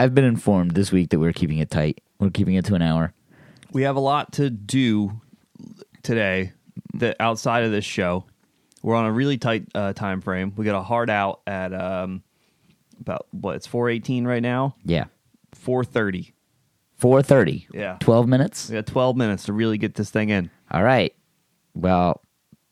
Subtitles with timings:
[0.00, 2.00] I've been informed this week that we're keeping it tight.
[2.18, 3.12] We're keeping it to an hour.
[3.70, 5.20] We have a lot to do
[6.02, 6.54] today
[6.94, 8.24] that outside of this show.
[8.82, 10.54] We're on a really tight uh, time frame.
[10.56, 12.22] We got a hard out at um,
[12.98, 14.74] about what it's four eighteen right now.
[14.86, 15.04] Yeah.
[15.52, 16.32] Four thirty.
[16.96, 17.68] Four thirty.
[17.70, 17.98] Yeah.
[18.00, 18.70] Twelve minutes.
[18.70, 20.50] We got twelve minutes to really get this thing in.
[20.70, 21.14] All right.
[21.74, 22.22] Well,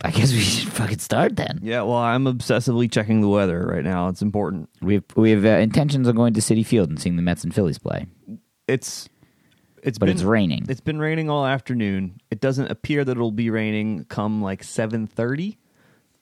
[0.05, 1.59] I guess we should fucking start then.
[1.63, 1.83] Yeah.
[1.83, 4.09] Well, I'm obsessively checking the weather right now.
[4.09, 4.69] It's important.
[4.81, 7.43] We have we have uh, intentions of going to Citi Field and seeing the Mets
[7.43, 8.07] and Phillies play,
[8.69, 9.09] It's
[9.83, 10.67] it's but been it's raining.
[10.69, 12.21] It's been raining all afternoon.
[12.31, 15.59] It doesn't appear that it'll be raining come like seven thirty,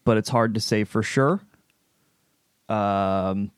[0.04, 1.42] but it's hard to say for sure.
[2.69, 3.50] Um,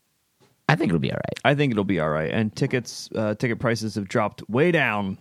[0.68, 1.40] I think it'll be all right.
[1.44, 2.30] I think it'll be all right.
[2.30, 5.16] And tickets, uh, ticket prices have dropped way down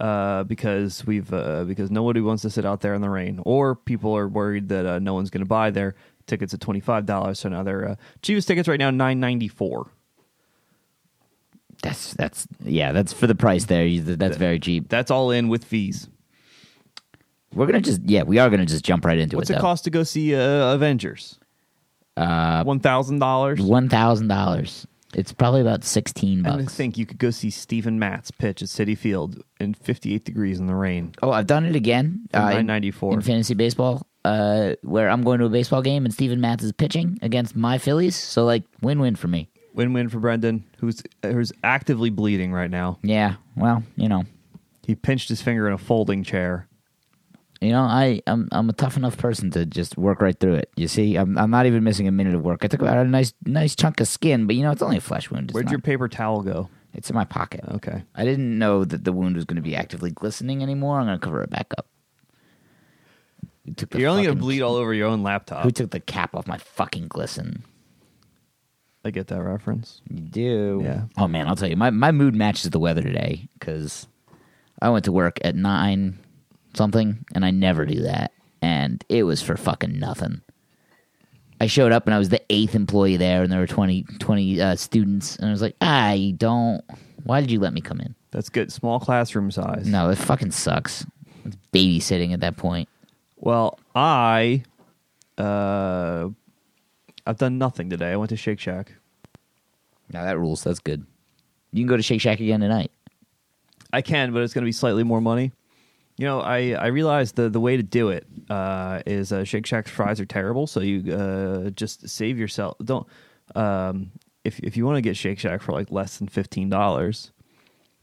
[0.00, 3.74] uh, because we've uh, because nobody wants to sit out there in the rain, or
[3.74, 5.94] people are worried that uh, no one's going to buy their
[6.26, 7.38] tickets at twenty five dollars.
[7.40, 9.88] So now their uh, cheapest tickets right now nine ninety four.
[11.82, 12.92] That's that's yeah.
[12.92, 13.86] That's for the price there.
[13.86, 14.88] You- That's very cheap.
[14.88, 16.08] That's all in with fees.
[17.52, 18.22] We're gonna just yeah.
[18.22, 19.38] We are gonna just jump right into it.
[19.38, 19.54] What's it.
[19.54, 19.62] it though.
[19.62, 21.38] cost to go see uh, Avengers?
[22.16, 23.60] Uh, one thousand dollars.
[23.60, 24.86] One thousand dollars.
[25.14, 26.62] It's probably about sixteen bucks.
[26.64, 30.58] I think you could go see Steven Matz pitch at Citi Field in 58 degrees
[30.58, 31.12] in the rain.
[31.22, 32.26] Oh, I've done it again.
[32.34, 33.12] Uh, in- $9.94.
[33.14, 36.72] in fantasy baseball, uh, where I'm going to a baseball game and Steven Matz is
[36.72, 38.16] pitching against my Phillies.
[38.16, 39.48] So like win-win for me.
[39.74, 42.98] Win-win for Brendan, who's who's actively bleeding right now.
[43.02, 43.34] Yeah.
[43.56, 44.24] Well, you know,
[44.86, 46.68] He pinched his finger in a folding chair.
[47.64, 50.70] You know, I I'm I'm a tough enough person to just work right through it.
[50.76, 52.64] You see, I'm I'm not even missing a minute of work.
[52.64, 55.00] I took out a nice nice chunk of skin, but you know, it's only a
[55.02, 55.50] flesh wound.
[55.50, 56.68] It's Where'd not- your paper towel go?
[56.92, 57.62] It's in my pocket.
[57.72, 58.04] Okay.
[58.14, 61.00] I didn't know that the wound was going to be actively glistening anymore.
[61.00, 61.88] I'm going to cover it back up.
[63.66, 65.64] Who took the You're only gonna fucking- bleed all over your own laptop.
[65.64, 67.64] Who took the cap off my fucking glisten?
[69.04, 70.00] I get that reference.
[70.08, 70.80] You do.
[70.84, 71.02] Yeah.
[71.18, 74.06] Oh man, I'll tell you, my my mood matches the weather today because
[74.80, 76.18] I went to work at nine
[76.76, 80.40] something, and I never do that, and it was for fucking nothing.
[81.60, 84.60] I showed up and I was the eighth employee there, and there were 20, 20
[84.60, 86.82] uh, students, and I was like, I don't.
[87.22, 88.14] Why did you let me come in?
[88.32, 88.72] That's good.
[88.72, 89.86] Small classroom size.
[89.86, 91.06] No, it fucking sucks.
[91.44, 92.88] It's babysitting at that point.
[93.36, 94.64] Well, I,
[95.38, 96.28] uh,
[97.26, 98.12] I've done nothing today.
[98.12, 98.92] I went to Shake Shack.
[100.12, 100.64] Now that rules.
[100.64, 101.06] That's good.
[101.72, 102.90] You can go to Shake Shack again tonight.
[103.92, 105.52] I can, but it's going to be slightly more money.
[106.16, 109.66] You know, I, I realized the the way to do it uh, is uh, Shake
[109.66, 112.76] Shack's fries are terrible, so you uh, just save yourself.
[112.84, 113.06] Don't
[113.56, 114.12] um,
[114.44, 117.32] if if you want to get Shake Shack for like less than fifteen dollars,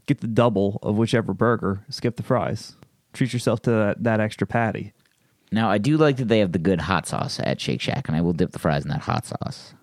[0.07, 1.85] get the double of whichever burger.
[1.89, 2.75] Skip the fries.
[3.13, 4.94] Treat yourself to that, that extra patty.
[5.51, 8.17] Now I do like that they have the good hot sauce at Shake Shack, and
[8.17, 9.73] I will dip the fries in that hot sauce.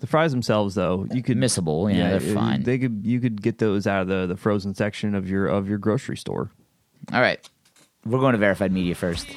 [0.00, 2.62] The fries themselves, though, you could Missable, yeah, they're uh, fine.
[2.62, 5.68] They could you could get those out of the, the frozen section of your of
[5.68, 6.50] your grocery store.
[7.12, 7.46] All right.
[8.06, 9.28] We're going to verified media first.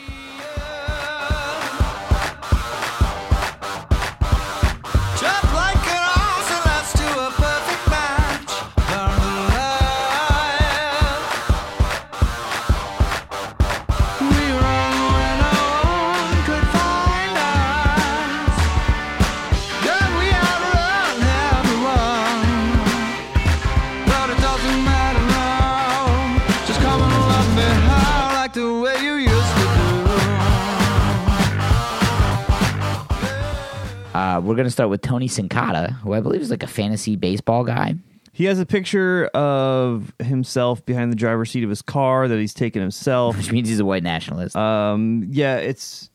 [34.63, 37.95] Going to start with Tony Sincata, who I believe is like a fantasy baseball guy.
[38.31, 42.53] He has a picture of himself behind the driver's seat of his car that he's
[42.53, 43.35] taken himself.
[43.37, 44.55] Which means he's a white nationalist.
[44.55, 46.09] Um, yeah, it's.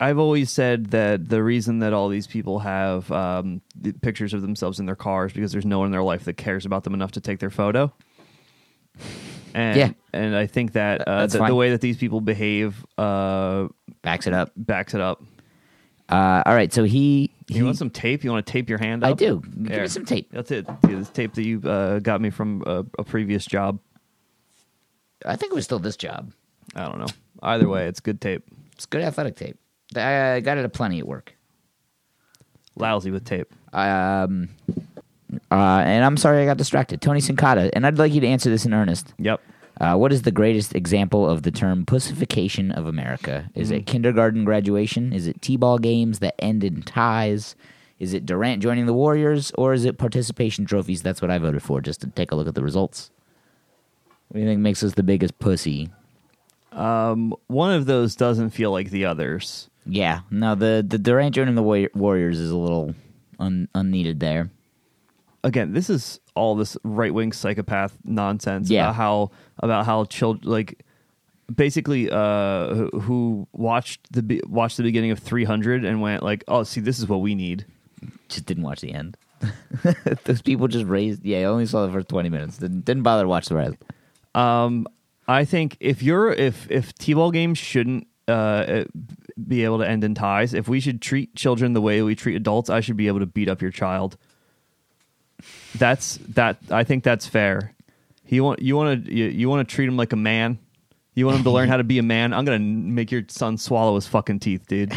[0.00, 3.60] I've always said that the reason that all these people have um,
[4.00, 6.64] pictures of themselves in their cars because there's no one in their life that cares
[6.64, 7.92] about them enough to take their photo.
[9.54, 9.90] And, Yeah.
[10.14, 13.68] and I think that uh, the, the way that these people behave uh,
[14.02, 14.52] Backs it up.
[14.56, 15.22] backs it up.
[16.10, 17.30] Uh, all right, so he.
[17.48, 18.24] he You want some tape?
[18.24, 19.10] You want to tape your hand up?
[19.10, 19.40] I do.
[19.62, 19.82] Give Here.
[19.82, 20.28] me some tape.
[20.32, 20.66] That's it.
[20.86, 23.78] See, this tape that you uh, got me from a, a previous job.
[25.24, 26.32] I think it was still this job.
[26.74, 27.06] I don't know.
[27.42, 28.44] Either way, it's good tape.
[28.72, 29.58] It's good athletic tape.
[29.94, 31.34] I got it at plenty at work.
[32.76, 33.52] Lousy with tape.
[33.72, 34.48] Um,
[35.50, 37.00] uh, and I'm sorry I got distracted.
[37.00, 39.14] Tony Sincata, and I'd like you to answer this in earnest.
[39.18, 39.40] Yep.
[39.80, 43.48] Uh, what is the greatest example of the term pussification of America?
[43.54, 45.12] Is it kindergarten graduation?
[45.14, 47.56] Is it T-ball games that end in ties?
[47.98, 49.52] Is it Durant joining the Warriors?
[49.56, 51.02] Or is it participation trophies?
[51.02, 53.10] That's what I voted for, just to take a look at the results.
[54.28, 55.88] What do you think makes us the biggest pussy?
[56.72, 59.70] Um, One of those doesn't feel like the others.
[59.86, 61.62] Yeah, no, the, the Durant joining the
[61.94, 62.94] Warriors is a little
[63.38, 64.50] un, unneeded there.
[65.44, 68.84] Again, this is all this right wing psychopath nonsense Yeah.
[68.84, 70.84] about how about how children like
[71.54, 76.62] basically uh who- watched the be- watched the beginning of 300 and went like, "Oh,
[76.62, 77.64] see, this is what we need."
[78.28, 79.16] Just didn't watch the end.
[80.24, 81.24] Those people just raised.
[81.24, 82.58] Yeah, I only saw the first twenty minutes.
[82.58, 83.76] Didn't, didn't bother to watch the rest.
[84.34, 84.86] Um,
[85.26, 88.84] I think if you're if if t-ball games shouldn't uh
[89.46, 92.36] be able to end in ties, if we should treat children the way we treat
[92.36, 94.16] adults, I should be able to beat up your child.
[95.78, 96.58] That's that.
[96.70, 97.74] I think that's fair.
[98.26, 100.58] You want you want to you, you want to treat him like a man.
[101.14, 102.32] You want him to learn how to be a man.
[102.32, 104.92] I'm gonna make your son swallow his fucking teeth, dude.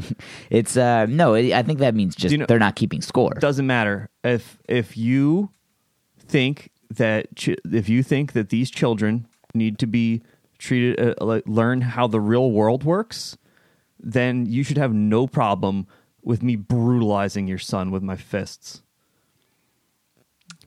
[0.50, 1.34] It's uh no.
[1.34, 3.34] It, I think that means just you know- they're not keeping score.
[3.34, 5.50] doesn't matter if if you
[6.18, 10.22] think that ch- if you think that these children need to be
[10.58, 13.36] treated uh, like learn how the real world works
[14.00, 15.86] then you should have no problem
[16.22, 18.82] with me brutalizing your son with my fists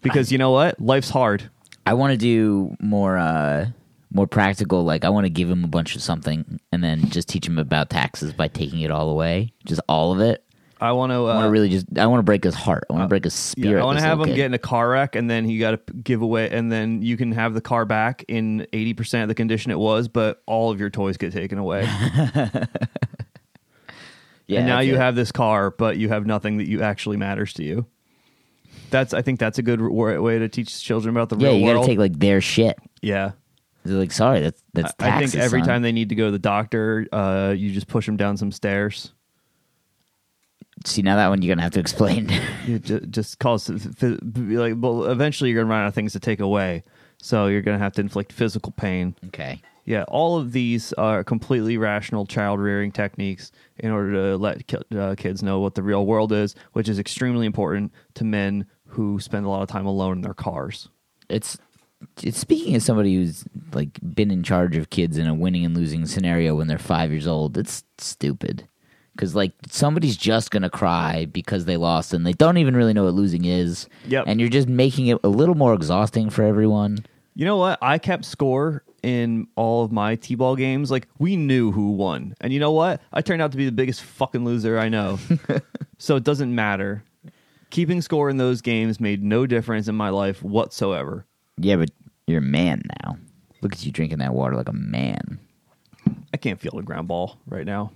[0.01, 1.49] because you know what life's hard
[1.85, 3.67] I want to do more uh
[4.13, 4.83] more practical.
[4.83, 7.57] Like I want to give him a bunch of something and then just teach him
[7.57, 10.43] about taxes by taking it all away, just all of it.
[10.81, 11.85] i want to I want uh, to really just.
[11.97, 12.83] I want to break his heart.
[12.89, 13.77] I want to break his spirit.
[13.77, 14.41] yeah, I want to this have little him kid.
[14.41, 17.15] get in a car wreck, and then you got to give away, and then you
[17.15, 20.71] can have the car back in eighty percent of the condition it was, but all
[20.71, 21.87] of your toys get taken away.
[24.47, 24.97] Yeah, and now that's you it.
[24.97, 27.85] have this car, but you have nothing that you actually matters to you.
[28.91, 31.61] That's I think that's a good wa- way to teach children about the real world.
[31.61, 32.77] Yeah, real you got to take like their shit.
[33.01, 33.31] yeah,
[33.83, 35.31] They're like, sorry, that's that's I- taxes.
[35.31, 35.67] think every son.
[35.67, 38.51] time they need to go to the doctor, uh, you just push them down some
[38.51, 39.13] stairs.
[40.85, 42.29] See now that one you're gonna have to explain.
[42.67, 43.67] You ju- just cause
[44.01, 46.83] like, well, eventually you're gonna run out of things to take away,
[47.17, 49.15] so you're gonna have to inflict physical pain.
[49.27, 49.61] okay.
[49.83, 54.77] Yeah, all of these are completely rational child rearing techniques in order to let ki-
[54.95, 59.19] uh, kids know what the real world is, which is extremely important to men who
[59.19, 60.89] spend a lot of time alone in their cars.
[61.29, 61.57] It's
[62.23, 63.43] it's speaking as somebody who's
[63.73, 67.11] like been in charge of kids in a winning and losing scenario when they're five
[67.11, 67.57] years old.
[67.57, 68.67] It's stupid
[69.15, 73.05] because like somebody's just gonna cry because they lost and they don't even really know
[73.05, 73.87] what losing is.
[74.07, 74.25] Yep.
[74.27, 77.05] And you're just making it a little more exhausting for everyone.
[77.35, 77.79] You know what?
[77.81, 80.91] I kept score in all of my T-ball games.
[80.91, 83.01] Like we knew who won, and you know what?
[83.13, 85.19] I turned out to be the biggest fucking loser I know.
[85.97, 87.03] so it doesn't matter.
[87.71, 91.25] Keeping score in those games made no difference in my life whatsoever.
[91.57, 91.89] Yeah, but
[92.27, 93.17] you're a man now.
[93.61, 95.39] Look at you drinking that water like a man.
[96.33, 97.91] I can't feel the ground ball right now.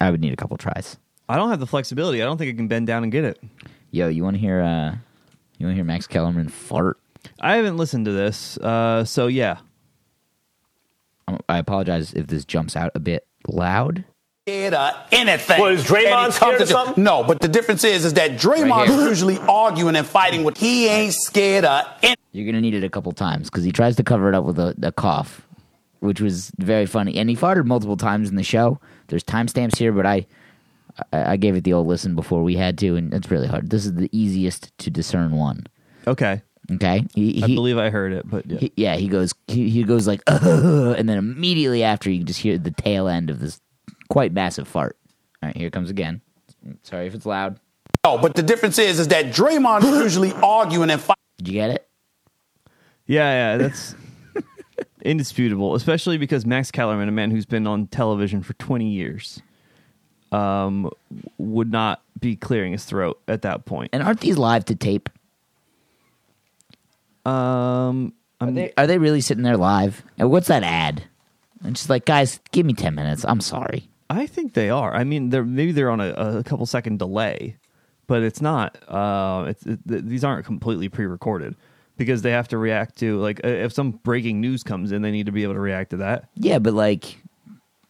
[0.00, 0.96] I would need a couple tries.
[1.28, 2.22] I don't have the flexibility.
[2.22, 3.38] I don't think I can bend down and get it.
[3.90, 4.60] Yo, you want to hear?
[4.62, 4.96] uh
[5.58, 6.98] You want to hear Max Kellerman fart?
[7.40, 9.58] I haven't listened to this, uh, so yeah.
[11.48, 14.04] I apologize if this jumps out a bit loud.
[14.48, 15.60] Scared of anything.
[15.60, 17.04] Well, is Draymond And scared comes of to- something?
[17.04, 20.56] No, but the difference is, is that Draymond Right usually arguing and fighting with.
[20.56, 22.16] He ain't scared of anything.
[22.32, 24.58] You're gonna need it a couple times because he tries to cover it up with
[24.58, 25.46] a, a cough,
[26.00, 27.16] which was very funny.
[27.18, 28.80] And he farted multiple times in the show.
[29.08, 30.26] There's timestamps here, but I,
[31.12, 33.70] I I gave it the old listen before we had to, and it's really hard.
[33.70, 35.66] This is the easiest to discern one.
[36.06, 36.42] Okay.
[36.70, 38.58] Okay, he, I he- believe I heard it, but yeah.
[38.58, 42.40] he- yeah, he goes he, he goes like, Ugh, and then immediately after you just
[42.40, 43.58] hear the tail end of this
[44.08, 44.96] quite massive fart.
[45.42, 46.20] All right, here it comes again.
[46.82, 47.58] Sorry if it's loud.
[48.04, 51.22] No, but the difference is, is that Draymond is usually arguing and fighting.
[51.38, 51.88] Did you get it?
[53.06, 53.94] yeah, yeah, that's
[55.02, 59.40] indisputable, especially because Max Kellerman, a man who's been on television for 20 years,
[60.32, 60.90] um,
[61.38, 63.90] would not be clearing his throat at that point.
[63.92, 65.08] And aren't these live to tape?
[67.24, 70.02] Um, Are they, are they really sitting there live?
[70.18, 71.04] And what's that ad?
[71.64, 73.24] And just like, guys, give me ten minutes.
[73.26, 73.88] I'm sorry.
[74.10, 74.94] I think they are.
[74.94, 77.56] I mean, they're maybe they're on a, a couple second delay,
[78.06, 78.78] but it's not.
[78.88, 81.56] Uh, it's it, these aren't completely pre-recorded
[81.96, 85.10] because they have to react to like uh, if some breaking news comes in, they
[85.10, 86.28] need to be able to react to that.
[86.36, 87.18] Yeah, but like,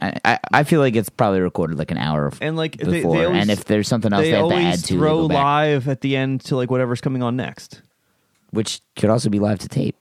[0.01, 3.17] I I, feel like it's probably recorded like an hour And like before.
[3.17, 5.89] they always, and if there's something else they, they have to add to, throw live
[5.89, 7.83] at the end to like whatever's coming on next.
[8.51, 9.97] which could also be live to tape.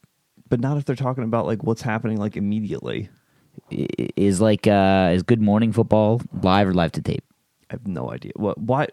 [0.50, 3.10] But not if they're talking about like what's happening like immediately.
[3.70, 7.24] Is like uh is Good Morning Football live or live to tape?
[7.70, 8.88] I have no idea what why.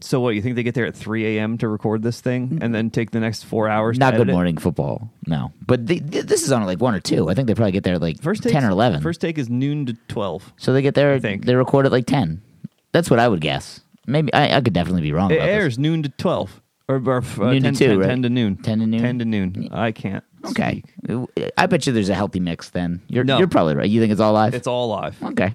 [0.00, 1.56] So what you think they get there at three a.m.
[1.58, 3.98] to record this thing and then take the next four hours?
[3.98, 4.32] Not to Good it?
[4.32, 5.52] Morning Football, no.
[5.66, 7.30] But the, th- this is on like one or two.
[7.30, 9.00] I think they probably get there at like First ten or eleven.
[9.00, 10.52] First take is noon to twelve.
[10.56, 11.14] so they get there.
[11.14, 11.46] I think.
[11.46, 12.42] They record at like ten.
[12.92, 13.80] That's what I would guess.
[14.06, 15.30] Maybe I, I could definitely be wrong.
[15.30, 15.54] It about this.
[15.54, 18.06] airs noon to twelve, or, or uh, Noon to 10, two, 10, right?
[18.08, 18.56] 10 to noon.
[18.56, 19.00] 10 to noon?
[19.02, 19.68] Ten to noon.
[19.72, 20.22] I can't.
[20.46, 20.82] Okay.
[21.56, 22.70] I bet you there's a healthy mix.
[22.70, 23.38] Then you're No.
[23.38, 23.88] you're probably right.
[23.88, 24.54] You think it's all live?
[24.54, 25.20] It's all live.
[25.22, 25.54] okay.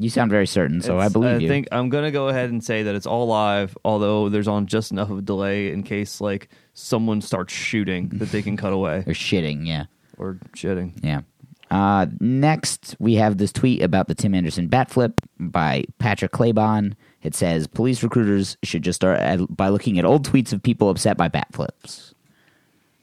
[0.00, 1.48] You sound very certain, so I It's- believe I you.
[1.48, 4.92] think I'm gonna go ahead and say that it's all live, although there's on just
[4.92, 8.98] enough of a delay in case like someone starts shooting that they can cut away
[9.08, 9.84] or shitting, yeah.
[10.16, 10.92] or shitting.
[11.02, 11.22] Yeah.
[11.70, 16.94] Uh, next, we have this tweet about the Tim Anderson bat flip by Patrick Claybon.
[17.22, 20.88] It says police recruiters should just start at, by looking at old tweets of people
[20.88, 22.07] upset by bat flips.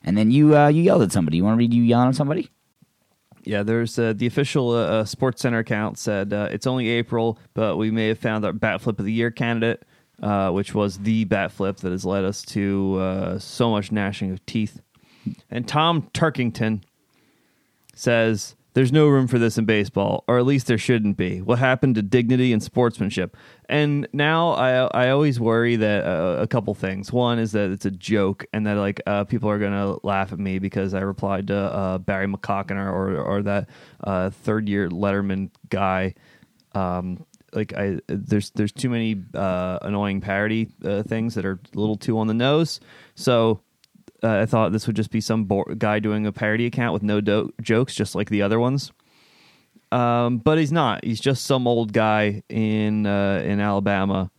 [0.06, 1.38] And then you uh, you yelled at somebody.
[1.38, 2.50] You want to read you yelling at somebody?
[3.44, 7.38] Yeah, there's uh, the official uh, uh, Sports Center account said uh, it's only April,
[7.54, 9.84] but we may have found our bat flip of the year candidate,
[10.22, 14.46] uh, which was the bat flip that has led us to so much gnashing of
[14.46, 14.80] teeth.
[15.50, 16.82] And Tom Turkington
[17.96, 21.42] says there's no room for this in baseball, or at least there shouldn't be.
[21.42, 23.38] What happened to dignity and sportsmanship?
[23.70, 27.12] And now I I always worry that uh, a couple things.
[27.12, 30.40] One is that it's a joke, and that like uh, people are gonna laugh at
[30.40, 33.70] me because I replied to uh, Barry McCockiner or or that
[34.04, 36.14] uh, third year Letterman guy.
[36.74, 41.80] Um, like I there's there's too many uh, annoying parody uh, things that are a
[41.80, 42.82] little too on the nose.
[43.16, 43.62] So
[44.24, 47.04] uh, I thought this would just be some bo- guy doing a parody account with
[47.04, 48.92] no do- jokes, just like the other ones.
[49.92, 51.04] Um, but he's not.
[51.06, 54.32] He's just some old guy in uh, in Alabama.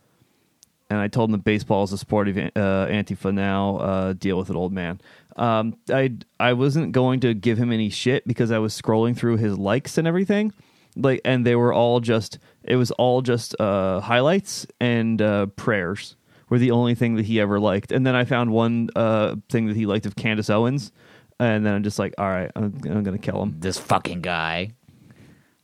[0.89, 3.77] And I told him that baseball is a sport of uh, Antifa now.
[3.77, 5.01] Uh, deal with it, old man.
[5.35, 9.37] Um, I I wasn't going to give him any shit because I was scrolling through
[9.37, 10.53] his likes and everything,
[10.95, 12.39] like, and they were all just.
[12.63, 16.16] It was all just uh, highlights and uh, prayers
[16.49, 17.91] were the only thing that he ever liked.
[17.91, 20.91] And then I found one uh, thing that he liked of Candace Owens,
[21.39, 23.55] and then I'm just like, all right, I'm, I'm gonna kill him.
[23.59, 24.71] This fucking guy.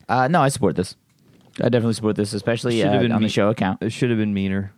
[0.09, 0.95] Uh, no, I support this.
[1.61, 3.81] I definitely support this, especially Should have uh, been on the show account.
[3.81, 4.73] It should have been meaner.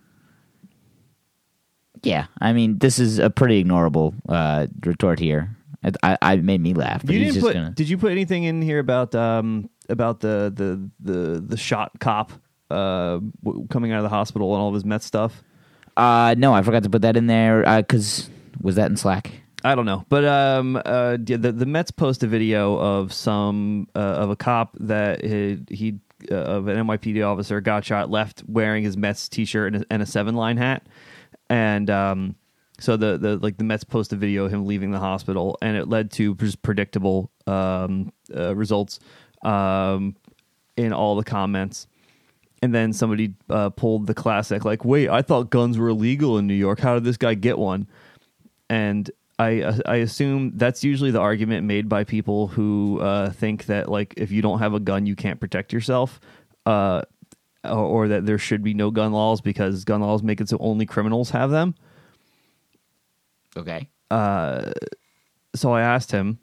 [2.04, 5.56] Yeah, I mean, this is a pretty ignorable uh, retort here.
[5.84, 7.02] It, I, I made me laugh.
[7.04, 7.54] But You didn't just put.
[7.54, 7.72] gonna.
[7.72, 12.32] Did you put anything in here about um about the the the the shot cop
[12.72, 15.44] uh w- coming out of the hospital and all of his Met stuff?
[15.98, 18.30] Uh, no, I forgot to put that in there because
[18.62, 19.32] was that in Slack?
[19.64, 24.00] I don't know, but um, uh, the the Mets post a video of some uh,
[24.00, 26.00] of a cop that he, he
[26.32, 30.02] uh, of an NYPD officer got shot, left wearing his Mets t-shirt and a, and
[30.04, 30.86] a seven line hat,
[31.50, 32.36] and um,
[32.80, 35.76] so the the like the Mets post a video of him leaving the hospital, and
[35.76, 39.00] it led to just predictable um uh, results
[39.44, 40.16] um
[40.78, 41.88] in all the comments.
[42.62, 46.48] And then somebody uh, pulled the classic, like, "Wait, I thought guns were illegal in
[46.48, 46.80] New York.
[46.80, 47.88] How did this guy get one?"
[48.70, 53.90] and I I assume that's usually the argument made by people who uh, think that
[53.90, 56.20] like if you don't have a gun you can't protect yourself,
[56.66, 57.02] uh,
[57.64, 60.86] or, that there should be no gun laws because gun laws make it so only
[60.86, 61.76] criminals have them.
[63.58, 63.90] Okay.
[65.56, 66.40] So I asked him.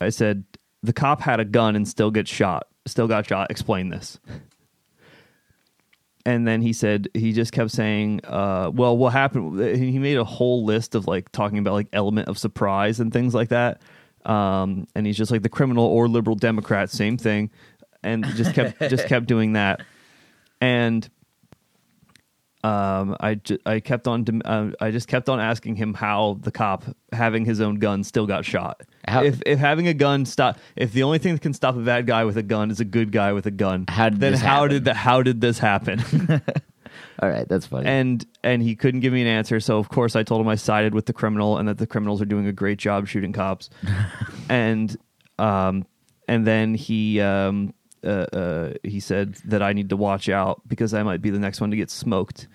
[0.00, 0.44] I said
[0.82, 2.66] the cop had a gun and still gets shot.
[2.86, 3.50] Still got shot.
[3.50, 4.18] Explain this.
[6.26, 10.24] And then he said he just kept saying, uh, "Well, what happened?" He made a
[10.24, 13.82] whole list of like talking about like element of surprise and things like that.
[14.24, 17.50] Um, and he's just like the criminal or liberal Democrat, same thing,
[18.02, 19.82] and just kept just kept doing that.
[20.62, 21.08] And
[22.64, 26.38] um, I, ju- I kept on dem- uh, I just kept on asking him how
[26.40, 28.80] the cop having his own gun still got shot.
[29.06, 31.80] How- if if having a gun stop if the only thing that can stop a
[31.80, 34.32] bad guy with a gun is a good guy with a gun, How did then
[34.32, 34.68] how happen?
[34.70, 36.00] did the how did this happen?
[37.20, 37.86] All right, that's funny.
[37.86, 39.60] and and he couldn't give me an answer.
[39.60, 42.20] So of course I told him I sided with the criminal and that the criminals
[42.22, 43.68] are doing a great job shooting cops.
[44.48, 44.96] and
[45.38, 45.86] um
[46.28, 47.74] and then he um
[48.04, 51.38] uh, uh he said that I need to watch out because I might be the
[51.38, 52.48] next one to get smoked.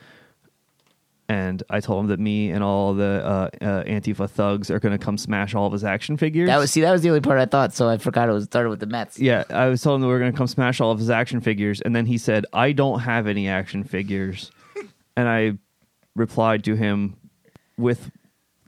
[1.27, 4.97] And I told him that me and all the uh, uh, Antifa thugs are going
[4.97, 6.47] to come smash all of his action figures.
[6.47, 7.71] that was see, that was the only part I thought.
[7.71, 9.19] So I forgot it was started with the Mets.
[9.19, 11.11] Yeah, I was telling him that we are going to come smash all of his
[11.11, 14.51] action figures, and then he said, "I don't have any action figures,"
[15.15, 15.59] and I
[16.15, 17.15] replied to him
[17.77, 18.09] with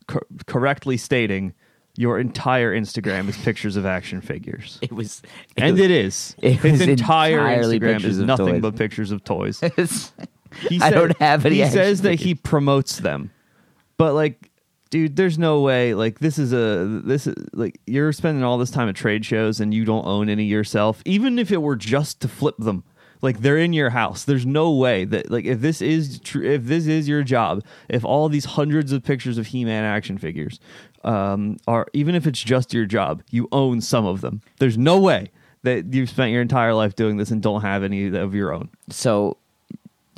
[0.07, 1.55] cor- correctly stating,
[2.01, 5.21] "Your entire Instagram is pictures of action figures." It was,
[5.57, 6.35] And was, it is.
[6.41, 8.61] it His was entire Instagram is nothing toys.
[8.61, 9.61] but pictures of toys.
[10.67, 13.31] He I don't have any He says that he promotes them,
[13.97, 14.51] but like,
[14.89, 15.93] dude, there's no way.
[15.93, 19.61] Like, this is a this is like you're spending all this time at trade shows
[19.61, 22.83] and you don't own any yourself, even if it were just to flip them.
[23.21, 24.25] Like they're in your house.
[24.25, 28.03] There's no way that like if this is true, if this is your job, if
[28.03, 30.59] all these hundreds of pictures of He-Man action figures
[31.03, 34.41] um, are even if it's just your job, you own some of them.
[34.59, 35.31] There's no way
[35.63, 38.69] that you've spent your entire life doing this and don't have any of your own.
[38.89, 39.37] so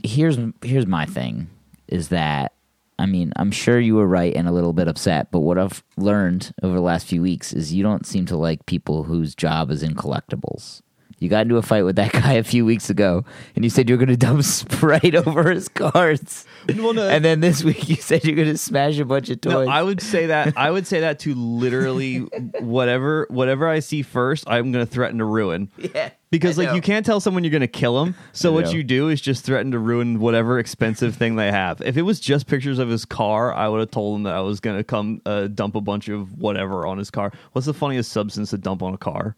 [0.03, 1.49] here's here's my thing
[1.87, 2.53] is that
[2.99, 5.83] I mean I'm sure you were right and a little bit upset, but what I've
[5.97, 9.71] learned over the last few weeks is you don't seem to like people whose job
[9.71, 10.81] is in collectibles.
[11.23, 13.23] You got into a fight with that guy a few weeks ago,
[13.55, 16.45] and you said you were going to dump Sprite over his cards.
[16.77, 17.07] Well, no.
[17.07, 19.53] and then this week you said you're going to smash a bunch of toys.
[19.53, 22.19] No, I would say that I would say that to literally
[22.59, 25.69] whatever whatever I see first, I'm going to threaten to ruin.
[25.77, 26.75] yeah, Because I like know.
[26.75, 28.15] you can't tell someone you're going to kill them.
[28.31, 28.71] So I what know.
[28.71, 31.81] you do is just threaten to ruin whatever expensive thing they have.
[31.81, 34.41] If it was just pictures of his car, I would have told him that I
[34.41, 37.31] was going to come uh, dump a bunch of whatever on his car.
[37.53, 39.35] What's the funniest substance to dump on a car?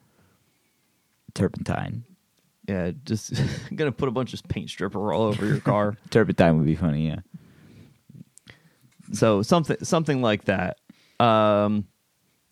[1.36, 2.04] Turpentine.
[2.68, 3.36] Yeah, just
[3.78, 5.96] to put a bunch of paint stripper all over your car.
[6.10, 7.08] Turpentine would be funny.
[7.08, 7.20] Yeah.
[9.14, 10.78] so something something like that
[11.20, 11.86] um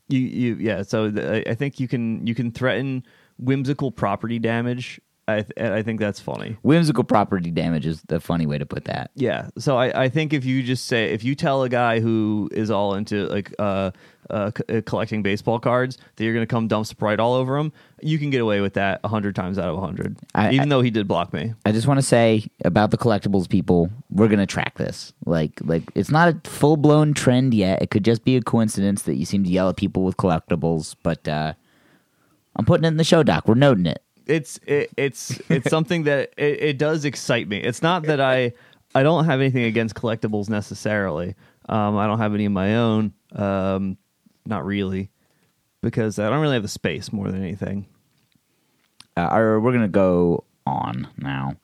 [0.07, 1.11] you you yeah so
[1.47, 3.03] I think you can you can threaten
[3.39, 8.45] whimsical property damage i th- i think that's funny Whimsical property damage is the funny
[8.45, 9.09] way to put that.
[9.15, 12.49] yeah so i i think if you just say if you tell a guy who
[12.51, 13.89] is all into like uh
[14.29, 17.71] uh, c- uh, collecting baseball cards that you're gonna come dump sprite all over him
[18.01, 20.67] you can get away with that a hundred times out of a hundred I- even
[20.67, 23.89] I- though he did block me I just want to say about the collectibles people,
[24.09, 25.13] we're gonna track this.
[25.25, 27.81] Like, like it's not a full blown trend yet.
[27.81, 30.95] It could just be a coincidence that you seem to yell at people with collectibles.
[31.03, 31.53] But uh,
[32.55, 33.47] I'm putting it in the show doc.
[33.47, 34.01] We're noting it.
[34.25, 37.57] it's it, it's it's something that it, it does excite me.
[37.57, 38.53] It's not that I
[38.95, 41.35] I don't have anything against collectibles necessarily.
[41.69, 43.13] Um, I don't have any of my own.
[43.33, 43.97] Um,
[44.45, 45.09] not really,
[45.81, 47.87] because I don't really have the space more than anything.
[49.15, 51.55] Uh, or we're gonna go on now,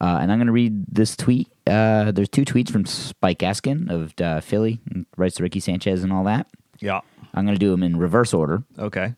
[0.00, 1.48] uh, and I'm gonna read this tweet.
[1.66, 4.80] Uh, there's two tweets from Spike Eskin of uh, Philly,
[5.16, 6.46] rights to Ricky Sanchez and all that.
[6.78, 7.00] Yeah.
[7.34, 8.62] I'm gonna do them in reverse order.
[8.78, 9.14] Okay.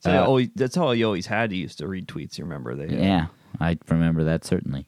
[0.00, 2.36] So Uh, always, that's how you always had to used to read tweets.
[2.36, 2.94] You remember they?
[2.94, 3.26] Yeah,
[3.60, 4.86] I remember that certainly.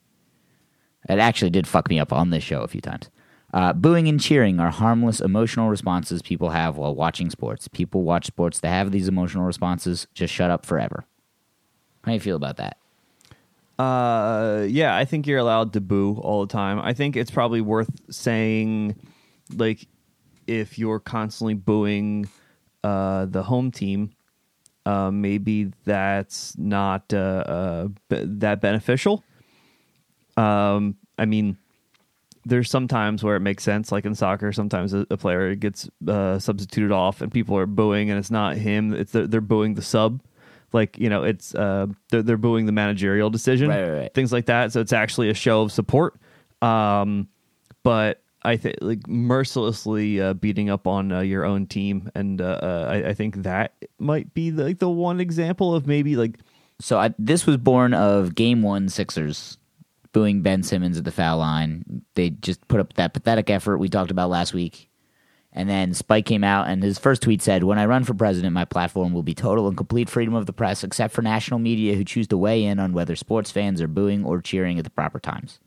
[1.09, 3.09] It actually did fuck me up on this show a few times.
[3.53, 7.69] Uh, booing and cheering are harmless emotional responses people have while watching sports.
[7.69, 10.07] People watch sports that have these emotional responses.
[10.15, 11.05] Just shut up forever.
[12.05, 12.79] How do you feel about that?
[13.79, 16.79] Uh, yeah, I think you're allowed to boo all the time.
[16.81, 18.97] I think it's probably worth saying,
[19.55, 19.87] like,
[20.47, 22.29] if you're constantly booing
[22.85, 24.13] uh, the home team,
[24.87, 29.23] uh, maybe that's not uh, uh, b- that beneficial.
[30.37, 31.57] Um, I mean,
[32.45, 34.53] there's sometimes where it makes sense, like in soccer.
[34.53, 38.57] Sometimes a, a player gets uh, substituted off, and people are booing, and it's not
[38.57, 38.93] him.
[38.93, 40.21] It's they're, they're booing the sub.
[40.73, 44.15] Like you know, it's uh, they're, they're booing the managerial decision, Right, right, right.
[44.15, 44.73] things like that.
[44.73, 46.17] So it's actually a show of support.
[46.63, 47.29] Um,
[47.83, 52.59] but I think like mercilessly uh, beating up on uh, your own team, and uh,
[52.63, 56.39] uh, I, I think that might be like the one example of maybe like
[56.81, 59.59] So I, this was born of Game One Sixers
[60.13, 62.03] booing Ben Simmons at the foul line.
[62.15, 64.89] They just put up that pathetic effort we talked about last week.
[65.55, 68.55] And then Spike came out, and his first tweet said, When I run for president,
[68.55, 71.95] my platform will be total and complete freedom of the press, except for national media
[71.95, 74.91] who choose to weigh in on whether sports fans are booing or cheering at the
[74.91, 75.61] proper times.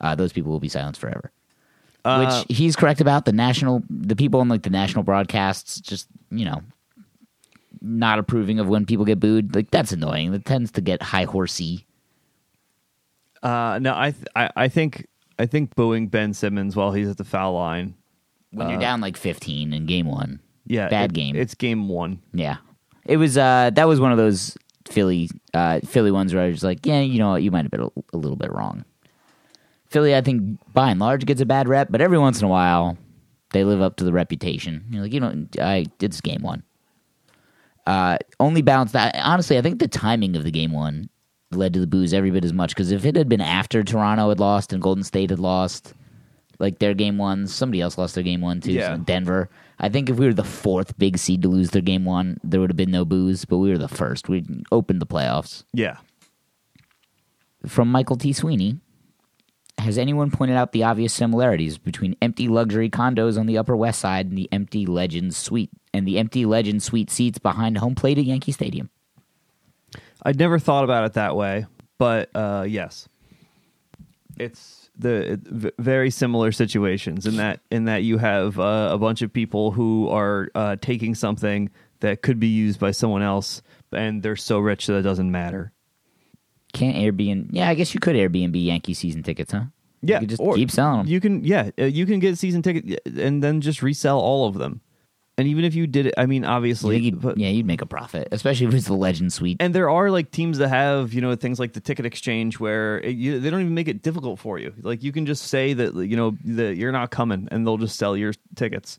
[0.00, 1.30] Uh, those people will be silenced forever.
[2.04, 3.26] Uh, Which he's correct about.
[3.26, 6.62] The national, the people on like the national broadcasts, just you know,
[7.80, 9.54] not approving of when people get booed.
[9.54, 10.32] Like that's annoying.
[10.32, 11.86] That tends to get high horsey.
[13.44, 15.06] Uh, no, I, th- I I think
[15.38, 17.94] I think booing Ben Simmons while he's at the foul line.
[18.52, 21.36] When you're down like 15 in game one, Yeah, bad it- game.
[21.36, 22.20] It's game one.
[22.32, 22.56] Yeah,
[23.04, 23.36] it was.
[23.36, 24.56] uh That was one of those
[24.88, 27.70] Philly, uh Philly ones where I was like, yeah, you know what, you might have
[27.70, 28.84] been a, a little bit wrong.
[29.88, 32.48] Philly, I think by and large gets a bad rep, but every once in a
[32.48, 32.96] while
[33.52, 34.84] they live up to the reputation.
[34.90, 36.62] You're like, you know, I it's game one.
[37.86, 39.14] Uh, only bounce that.
[39.22, 41.10] Honestly, I think the timing of the game one
[41.56, 42.70] led to the booze every bit as much.
[42.70, 45.94] Because if it had been after Toronto had lost and Golden State had lost,
[46.58, 48.72] like their game one, somebody else lost their game one too.
[48.72, 48.94] Yeah.
[48.94, 49.50] so Denver.
[49.78, 52.60] I think if we were the fourth big seed to lose their game one, there
[52.60, 53.44] would have been no booze.
[53.44, 54.28] But we were the first.
[54.28, 55.64] We opened the playoffs.
[55.72, 55.98] Yeah.
[57.66, 58.32] From Michael T.
[58.32, 58.80] Sweeney.
[59.78, 64.00] Has anyone pointed out the obvious similarities between empty luxury condos on the Upper West
[64.00, 68.16] Side and the empty Legends suite and the empty Legends suite seats behind home plate
[68.16, 68.88] at Yankee Stadium?
[70.24, 71.66] I'd never thought about it that way,
[71.98, 73.08] but uh, yes,
[74.38, 78.98] it's the it, v- very similar situations in that in that you have uh, a
[78.98, 83.62] bunch of people who are uh, taking something that could be used by someone else,
[83.92, 85.72] and they're so rich that it doesn't matter.
[86.72, 87.48] Can't Airbnb?
[87.50, 89.64] Yeah, I guess you could Airbnb Yankee season tickets, huh?
[90.02, 91.06] Yeah, you just keep selling them.
[91.06, 94.54] You can, yeah, uh, you can get season ticket and then just resell all of
[94.54, 94.82] them.
[95.36, 97.86] And even if you did it, I mean, obviously, you'd, but- yeah, you'd make a
[97.86, 99.56] profit, especially if it's the Legend suite.
[99.58, 103.00] and there are like teams that have you know things like the ticket exchange where
[103.00, 104.72] it, you, they don't even make it difficult for you.
[104.80, 107.96] Like you can just say that you know that you're not coming, and they'll just
[107.96, 108.98] sell your tickets.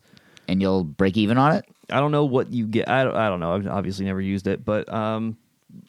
[0.49, 1.65] and you'll break even on it.
[1.89, 2.89] I don't know what you get.
[2.89, 3.53] I don't, I don't know.
[3.53, 5.37] I've obviously never used it, but um,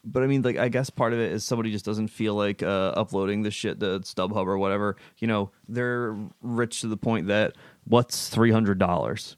[0.04, 2.62] but I mean, like, I guess part of it is somebody just doesn't feel like
[2.62, 4.96] uh, uploading the shit to StubHub or whatever.
[5.18, 7.54] You know, they're rich to the point that
[7.84, 9.36] what's three hundred dollars?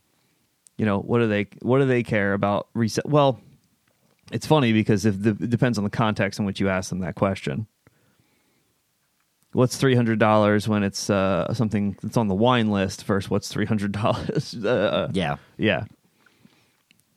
[0.78, 3.06] You know, what do they what do they care about reset?
[3.06, 3.40] Well,
[4.32, 7.00] it's funny because if the, it depends on the context in which you ask them
[7.00, 7.66] that question.
[9.52, 13.04] What's three hundred dollars when it's uh, something that's on the wine list?
[13.04, 14.54] First, what's three hundred dollars?
[14.64, 15.36] uh, Yeah.
[15.56, 15.84] yeah.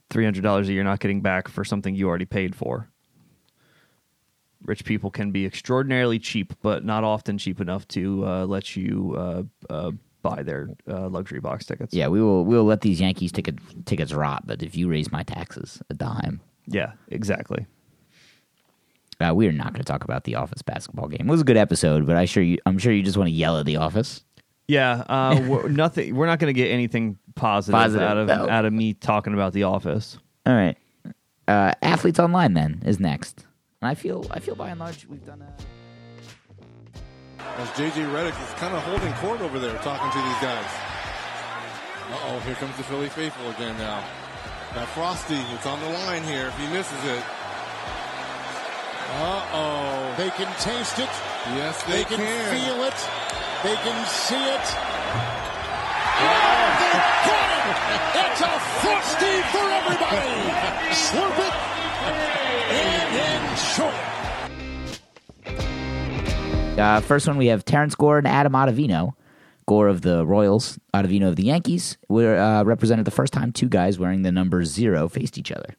[0.10, 2.88] Three hundred dollars that you're not getting back for something you already paid for.
[4.64, 9.16] Rich people can be extraordinarily cheap, but not often cheap enough to uh, let you
[9.18, 11.94] uh, uh, buy their uh, luxury box tickets.
[11.94, 15.12] Yeah, we will we will let these Yankees ticket, tickets rot, but if you raise
[15.12, 17.66] my taxes a dime, yeah, exactly.
[19.20, 21.28] uh, we are not going to talk about the Office basketball game.
[21.28, 23.34] It was a good episode, but I sure you, I'm sure you just want to
[23.34, 24.24] yell at the Office.
[24.68, 26.16] Yeah, uh, we're, nothing.
[26.16, 28.50] We're not going to get anything positive, Positive, out of no.
[28.50, 30.18] out of me talking about the office.
[30.46, 30.78] All right,
[31.48, 33.46] uh, athletes online then is next,
[33.82, 35.81] and I feel I feel by and large we've done a.
[37.58, 40.66] As JJ Redick is kind of holding court over there, talking to these guys.
[42.12, 44.04] Uh oh, here comes the Philly faithful again now.
[44.74, 47.24] Got Frosty, it's on the line here if he misses it.
[49.12, 50.14] Uh oh.
[50.18, 51.10] They can taste it.
[51.60, 52.56] Yes, They, they, can, can.
[52.56, 52.96] feel it.
[53.64, 54.66] They can see it.
[56.22, 57.78] Oh, they got it!
[58.22, 60.38] It's a frosty for everybody.
[60.96, 61.56] Slurp it
[62.72, 63.10] and
[63.52, 64.21] enjoy it.
[66.82, 69.14] Uh, first one we have Terrence Gore and Adam Ottavino.
[69.68, 71.98] Gore of the Royals, Ottavino of the Yankees.
[72.10, 75.76] Were uh, represented the first time two guys wearing the number zero faced each other.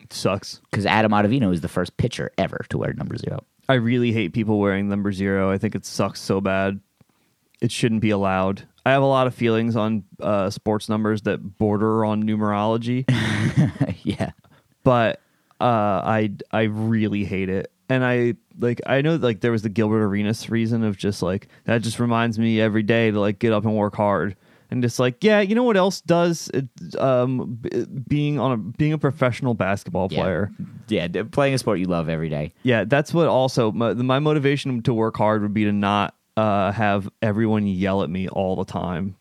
[0.00, 0.60] It sucks.
[0.70, 3.44] Because Adam Ottavino is the first pitcher ever to wear number zero.
[3.68, 5.50] I really hate people wearing number zero.
[5.50, 6.80] I think it sucks so bad.
[7.60, 8.66] It shouldn't be allowed.
[8.84, 13.04] I have a lot of feelings on uh, sports numbers that border on numerology,
[14.02, 14.32] yeah.
[14.82, 15.20] but
[15.60, 17.71] uh, I I really hate it.
[17.92, 21.48] And I like I know like there was the Gilbert Arenas reason of just like
[21.64, 24.34] that just reminds me every day to like get up and work hard.
[24.70, 26.66] And just like yeah, you know what else does it,
[26.98, 30.50] um, b- being on a being a professional basketball player.
[30.88, 32.54] Yeah, d- playing a sport you love every day.
[32.62, 36.72] Yeah, that's what also my, my motivation to work hard would be to not uh,
[36.72, 39.16] have everyone yell at me all the time.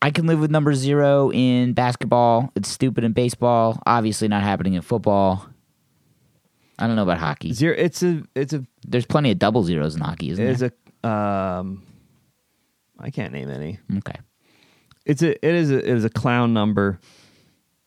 [0.00, 2.50] I can live with number zero in basketball.
[2.56, 3.78] It's stupid in baseball.
[3.86, 5.46] Obviously, not happening in football.
[6.78, 7.52] I don't know about hockey.
[7.52, 7.74] Zero.
[7.76, 8.22] It's a.
[8.34, 8.64] It's a.
[8.86, 10.72] There's plenty of double zeros in hockey, isn't It's there?
[11.04, 11.08] a.
[11.08, 11.82] Um,
[12.98, 13.78] I can't name any.
[13.98, 14.18] okay.
[15.04, 15.30] It's a.
[15.46, 15.78] It is a.
[15.78, 17.00] It is a clown number.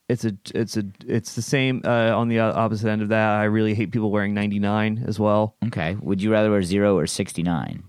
[0.08, 0.36] It's a.
[0.56, 0.84] It's a.
[1.06, 1.82] It's the same.
[1.86, 5.04] Uh, on the o- opposite end of that, I really hate people wearing ninety nine
[5.08, 5.56] as well.
[5.68, 5.96] Okay.
[6.02, 7.84] Would you rather wear zero or 69?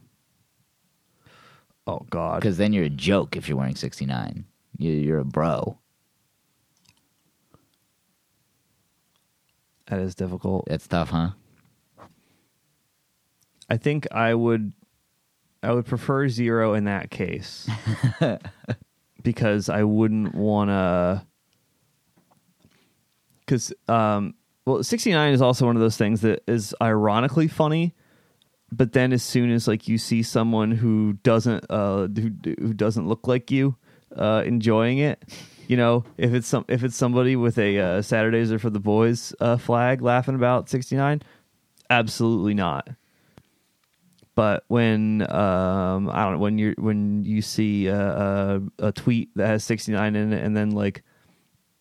[1.86, 2.40] Oh God.
[2.40, 4.44] Because then you're a joke if you're wearing 69.
[4.78, 5.78] You- You're a bro.
[9.90, 10.68] That is difficult.
[10.68, 11.30] It's tough, huh?
[13.68, 14.72] I think I would
[15.62, 17.68] I would prefer zero in that case.
[19.22, 21.26] because I wouldn't wanna
[23.40, 24.34] because um
[24.66, 27.94] well 69 is also one of those things that is ironically funny
[28.72, 33.08] but then as soon as like you see someone who doesn't uh who, who doesn't
[33.08, 33.76] look like you
[34.16, 35.22] uh enjoying it
[35.70, 38.80] you know if it's some if it's somebody with a uh, saturdays are for the
[38.80, 41.22] boys uh flag laughing about 69
[41.88, 42.88] absolutely not
[44.34, 49.30] but when um I don't know when you when you see a, a, a tweet
[49.36, 51.04] that has 69 in it and then like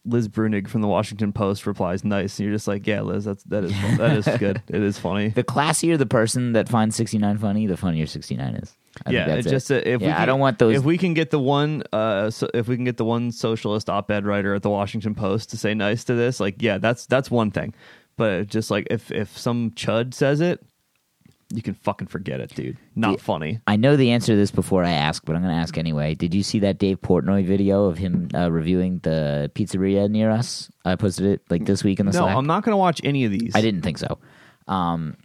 [0.05, 3.43] Liz Bruenig from the Washington Post replies nice and you're just like yeah Liz that's
[3.45, 3.97] that is fun.
[3.97, 7.75] that is good it is funny The classier the person that finds 69 funny, the
[7.75, 8.75] funnier 69 is.
[9.05, 10.77] I yeah just a, if we can, I don't want those.
[10.77, 13.89] if we can get the one uh so if we can get the one socialist
[13.89, 17.29] op-ed writer at the Washington Post to say nice to this like yeah that's that's
[17.31, 17.73] one thing
[18.17, 20.61] but just like if if some chud says it
[21.51, 23.17] you can fucking forget it dude not Yeah.
[23.17, 25.77] funny I know the answer to this before I ask, but I'm going to ask
[25.79, 26.13] anyway.
[26.13, 30.69] Did you see that Dave Portnoy video of him uh, reviewing the pizzeria near us?
[30.85, 32.35] I posted it like this week in the no Slack.
[32.37, 34.19] I'm not gonna watch any of these I didn't think so.
[34.67, 35.17] Um,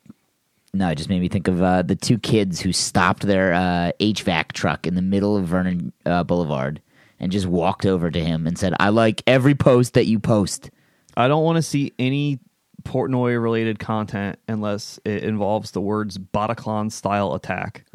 [0.74, 3.92] no, it just made me think of uh, the two kids who stopped their uh,
[4.00, 6.82] HVAC truck in the middle of Vernon uh, Boulevard
[7.20, 10.70] and just walked over to him and said, "I like every post that you post."
[11.16, 12.40] I don't want to see any
[12.82, 17.86] Portnoy related content unless it involves the words Bataclan style attack.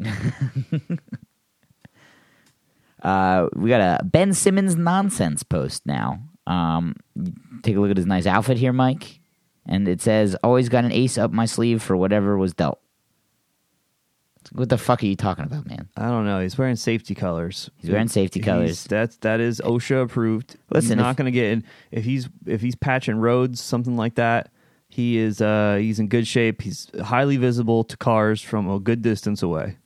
[3.02, 6.20] Uh, we got a Ben Simmons nonsense post now.
[6.46, 6.96] Um,
[7.62, 9.19] take a look at his nice outfit here, Mike,
[9.66, 12.80] and it says, "Always got an ace up my sleeve for whatever was dealt."
[14.52, 15.88] What the fuck are you talking about, man?
[15.96, 16.40] I don't know.
[16.40, 17.70] He's wearing safety colors.
[17.76, 18.84] He's wearing safety He's- colors.
[18.84, 20.56] That's that is OSHA approved.
[20.70, 24.14] Listen, he's not going to get in if he's if he's patching roads, something like
[24.14, 24.50] that.
[24.88, 26.62] He is uh, he's in good shape.
[26.62, 29.76] He's highly visible to cars from a good distance away.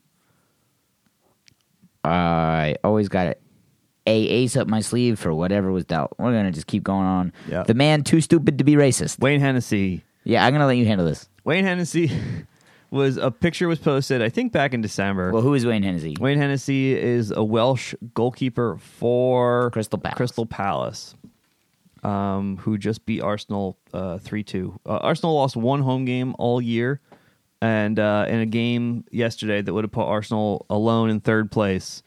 [2.03, 3.37] I always got
[4.07, 6.13] a ace up my sleeve for whatever was dealt.
[6.19, 7.33] We're gonna just keep going on.
[7.49, 7.63] Yeah.
[7.63, 9.21] The man too stupid to be racist.
[9.21, 10.03] Wayne Hennessey.
[10.25, 11.29] Yeah, I'm gonna let you handle this.
[11.45, 12.11] Wayne Hennessey
[12.91, 14.23] was a picture was posted.
[14.23, 15.33] I think back in December.
[15.33, 16.17] Well, who is Wayne Hennessey?
[16.21, 20.17] Wayne Hennessey is a Welsh goalkeeper for Crystal Palace.
[20.17, 21.15] Crystal Palace,
[22.03, 23.79] um, who just beat Arsenal
[24.21, 24.79] three two.
[24.87, 27.01] Uh, Arsenal lost one home game all year,
[27.63, 32.03] and uh, in a game yesterday that would have put Arsenal alone in third place,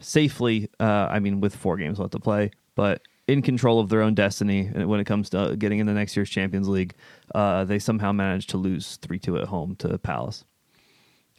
[0.00, 0.68] safely.
[0.78, 4.14] Uh, I mean, with four games left to play, but in control of their own
[4.14, 6.94] destiny when it comes to getting in the next year's Champions League.
[7.32, 10.44] Uh, they somehow managed to lose three two at home to Palace.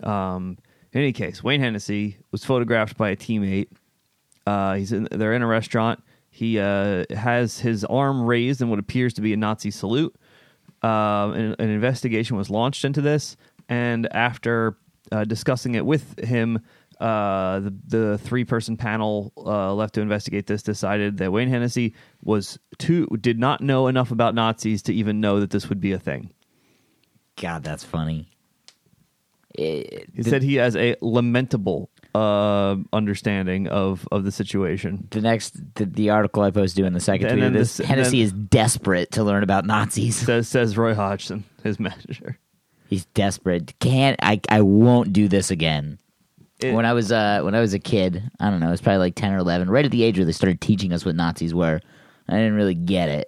[0.01, 0.57] Um,
[0.93, 3.67] in any case, Wayne Hennessey was photographed by a teammate.
[4.47, 6.01] Uh, he's in, they're in a restaurant.
[6.29, 10.15] He uh, has his arm raised in what appears to be a Nazi salute.
[10.81, 13.35] Um, an, an investigation was launched into this,
[13.67, 14.77] and after
[15.11, 16.59] uh, discussing it with him,
[17.01, 21.93] uh, the the three person panel uh, left to investigate this decided that Wayne Hennessey
[22.23, 25.91] was too did not know enough about Nazis to even know that this would be
[25.91, 26.31] a thing.
[27.41, 28.29] God, that's funny.
[29.55, 35.07] It- He said he has a lamentable uh, understanding of of the situation.
[35.11, 37.87] the next the, the article I posted in the second And tweet then this this-
[37.87, 40.15] Hennessey then- is desperate to learn about Nazis.
[40.27, 42.37] Says says Roy Hodgson, his manager.
[42.87, 43.73] He's desperate.
[43.79, 44.41] Can't I?
[44.49, 45.97] I won't do this again.
[46.61, 48.81] It- when I was uh when I was a kid, I don't know, it was
[48.81, 51.15] probably like ten or eleven, right at the age where they started teaching us what
[51.15, 51.81] Nazis were.
[52.29, 53.27] I didn't really get it.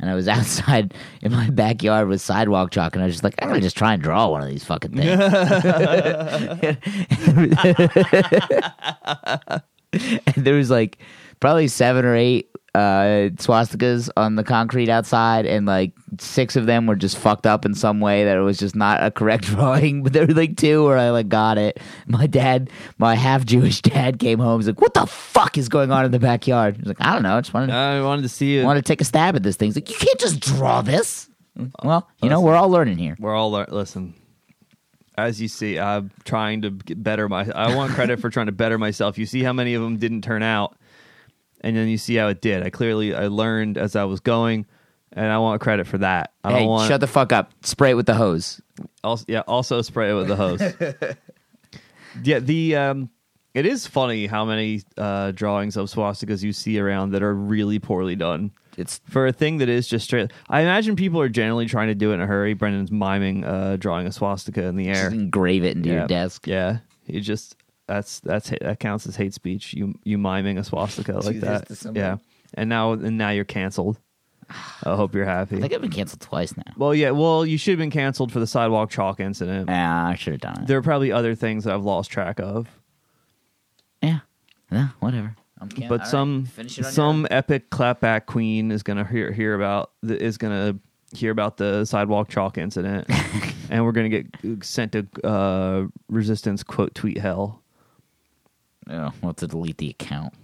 [0.00, 3.34] And I was outside in my backyard with sidewalk chalk, and I was just like,
[3.42, 5.20] I'm gonna just try and draw one of these fucking things.
[9.92, 10.98] and there was like
[11.40, 16.86] probably seven or eight uh, swastikas on the concrete outside, and like six of them
[16.86, 20.02] were just fucked up in some way that it was just not a correct drawing.
[20.02, 21.80] But there were like two where I like got it.
[22.06, 24.60] My dad, my half Jewish dad, came home.
[24.60, 27.22] He's like, "What the fuck is going on in the backyard?" He's like, "I don't
[27.22, 27.36] know.
[27.36, 28.64] I just wanted to, I wanted to see it.
[28.64, 31.28] wanted to take a stab at this thing." He's like, "You can't just draw this."
[31.82, 33.16] Well, you know, we're all learning here.
[33.18, 34.14] We're all lear- listen.
[35.16, 37.50] As you see, I'm trying to get better my.
[37.52, 39.18] I want credit for trying to better myself.
[39.18, 40.76] You see how many of them didn't turn out,
[41.60, 42.62] and then you see how it did.
[42.64, 44.66] I clearly I learned as I was going,
[45.12, 46.32] and I want credit for that.
[46.44, 47.52] I Hey, don't want shut the fuck up.
[47.62, 48.60] Spray it with the hose.
[49.04, 50.60] also, yeah, also spray it with the hose.
[52.24, 53.10] yeah, the um,
[53.54, 57.78] it is funny how many uh, drawings of swastikas you see around that are really
[57.78, 58.52] poorly done.
[58.76, 61.96] It's For a thing that is just straight, I imagine people are generally trying to
[61.96, 62.54] do it in a hurry.
[62.54, 65.10] Brendan's miming uh, drawing a swastika in the air.
[65.10, 65.94] just engrave it into yeah.
[65.96, 66.46] your desk.
[66.46, 67.56] Yeah, you just
[67.88, 69.74] that's that's that counts as hate speech.
[69.74, 71.66] You you miming a swastika like that.
[71.94, 72.18] Yeah,
[72.54, 73.98] and now and now you're canceled.
[74.84, 75.56] I hope you're happy.
[75.56, 76.62] I think I've been canceled twice now.
[76.76, 77.10] well, yeah.
[77.10, 79.68] Well, you should have been canceled for the sidewalk chalk incident.
[79.68, 80.66] Yeah, I should have done it.
[80.68, 82.66] There are probably other things that I've lost track of,
[84.02, 84.20] yeah,
[84.70, 85.34] yeah, whatever.
[85.60, 89.04] I'm can- all but right, some finish it on some epic clapback queen is gonna
[89.04, 90.78] hear hear about the, is gonna
[91.12, 93.06] hear about the sidewalk chalk incident,
[93.70, 94.26] and we're gonna get
[94.62, 97.62] sent to uh, resistance quote tweet hell.
[98.88, 100.34] Yeah, we'll have to delete the account.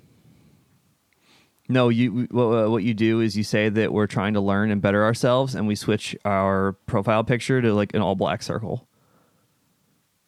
[1.69, 4.71] No, you what, uh, what you do is you say that we're trying to learn
[4.71, 8.87] and better ourselves, and we switch our profile picture to like an all black circle.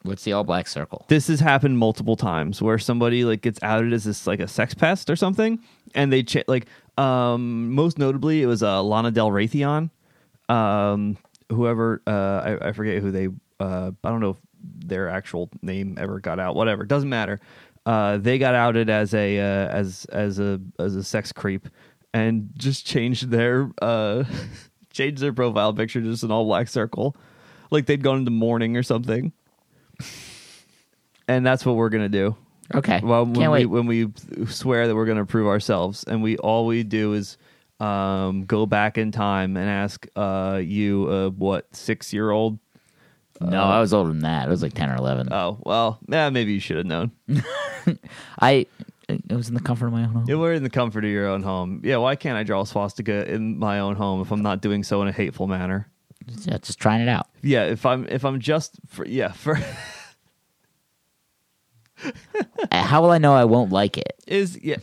[0.02, 1.04] What's the all black circle?
[1.08, 4.72] This has happened multiple times where somebody like gets outed as this like a sex
[4.72, 5.58] pest or something,
[5.94, 9.90] and they ch- like um most notably it was uh, Lana Del Raytheon,
[10.48, 11.18] um
[11.50, 12.10] whoever uh
[12.62, 13.28] I, I forget who they
[13.60, 17.40] uh I don't know if their actual name ever got out whatever doesn't matter
[17.86, 21.68] uh they got outed as a uh, as as a as a sex creep
[22.12, 24.24] and just changed their uh
[24.92, 27.16] changed their profile picture to just an all black circle
[27.70, 29.32] like they'd gone into mourning or something
[31.28, 32.36] and that's what we're gonna do
[32.74, 32.98] Okay.
[33.00, 33.66] well, when Can't we wait.
[33.66, 34.08] when we
[34.48, 37.38] swear that we're going to prove ourselves, and we all we do is
[37.78, 42.58] um, go back in time and ask uh, you, uh, what six year old?
[43.40, 44.46] No, I was older than that.
[44.46, 45.28] I was like ten or eleven.
[45.32, 47.10] Oh well, yeah, maybe you should have known.
[48.40, 48.66] I
[49.08, 50.24] it was in the comfort of my own home.
[50.26, 51.80] You we're in the comfort of your own home.
[51.84, 54.82] Yeah, why can't I draw a swastika in my own home if I'm not doing
[54.82, 55.88] so in a hateful manner?
[56.42, 57.28] Yeah, just trying it out.
[57.42, 59.58] Yeah, if I'm if I'm just for, yeah for
[62.70, 64.12] Uh, How will I know I won't like it?
[64.26, 64.76] is yeah.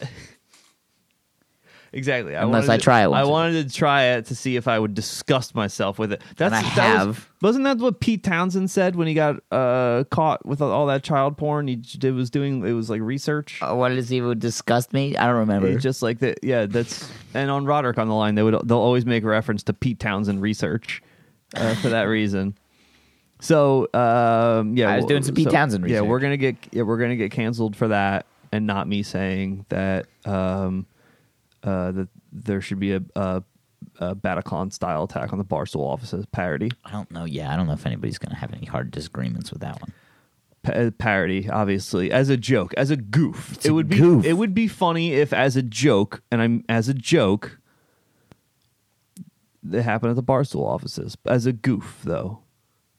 [1.95, 2.35] Exactly.
[2.35, 3.25] I Unless I to- try it once.
[3.27, 6.21] I wanted to try it to see if I would disgust myself with it.
[6.37, 7.07] That's I that have.
[7.07, 11.03] Was, wasn't that what Pete Townshend said when he got uh, caught with all that
[11.03, 11.67] child porn?
[11.67, 13.59] He j- was doing it was like research.
[13.61, 15.15] Uh, what does he would disgust me?
[15.15, 15.67] I don't remember.
[15.67, 16.39] It's just like that.
[16.43, 19.73] Yeah, that's and on Roderick on the line, they would they'll always make reference to
[19.73, 21.01] Pete Townshend research.
[21.55, 22.55] uh, for that reason.
[23.39, 26.55] So um, yeah, I was well, doing some Pete so- Townshend Yeah, we're gonna get
[26.71, 30.85] yeah, we're gonna get canceled for that, and not me saying that um,
[31.63, 33.43] uh, that there should be a, a,
[33.99, 36.71] a Bataclan style attack on the Barstool offices parody.
[36.85, 37.25] I don't know.
[37.25, 39.93] Yeah, I don't know if anybody's going to have any hard disagreements with that one.
[40.63, 43.53] Pa- uh, parody, obviously, as a joke, as a goof.
[43.53, 46.63] It's it a would be it would be funny if, as a joke, and I'm
[46.69, 47.59] as a joke,
[49.71, 51.17] it happened at the Barstool offices.
[51.25, 52.39] As a goof, though,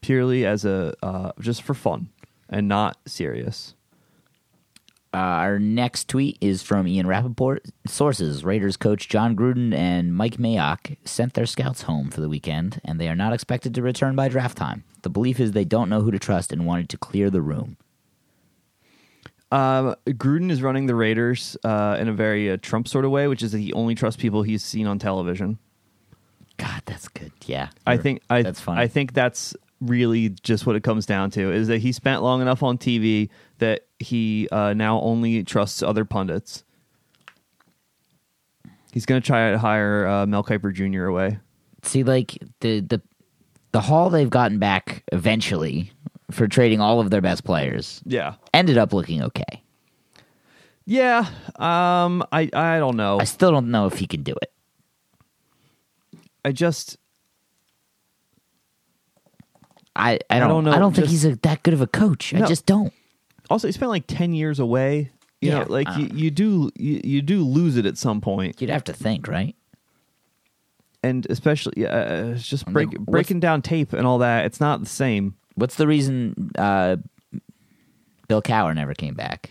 [0.00, 2.11] purely as a uh, just for fun
[2.48, 3.74] and not serious.
[5.14, 7.64] Uh, our next tweet is from Ian Rapoport.
[7.87, 12.81] Sources Raiders coach Jon Gruden and Mike Mayock sent their scouts home for the weekend,
[12.85, 14.83] and they are not expected to return by draft time.
[15.03, 17.77] The belief is they don't know who to trust and wanted to clear the room.
[19.53, 23.29] Um, Gruden is running the Raiders uh, in a very uh, Trump sort of way,
[23.29, 25.61] which is that he only trusts people he's seen on television.
[26.57, 27.31] God, that's good.
[27.46, 28.81] Yeah, I think I that's funny.
[28.81, 32.40] I think that's really just what it comes down to is that he spent long
[32.40, 36.64] enough on TV that he uh, now only trusts other pundits.
[38.92, 41.07] He's going to try to hire uh, Mel Kiper Jr.
[41.07, 41.38] away.
[41.83, 43.02] see like the the
[43.72, 45.90] the haul they've gotten back eventually
[46.30, 49.62] for trading all of their best players Yeah, ended up looking okay.
[50.87, 51.26] yeah.
[51.57, 53.18] Um, I I don't know.
[53.20, 54.52] I still don't know if he can do it.
[56.44, 56.96] I just
[59.96, 61.87] I, I don't, don't know, I don't think just- he's a, that good of a
[61.87, 62.35] coach.
[62.35, 62.92] I just don't.
[63.50, 65.11] Also he spent like ten years away.
[65.40, 65.96] You Yeah, know, like uh.
[65.98, 68.61] you, you do you, you do lose it at some point.
[68.61, 69.54] You'd have to think, right?
[71.02, 74.46] and especially yeah, uh, it's just break, what's- breaking down tape and all that.
[74.46, 75.35] It's not the same.
[75.54, 76.96] What's the reason uh,
[78.26, 79.50] Bill Cowher never came back?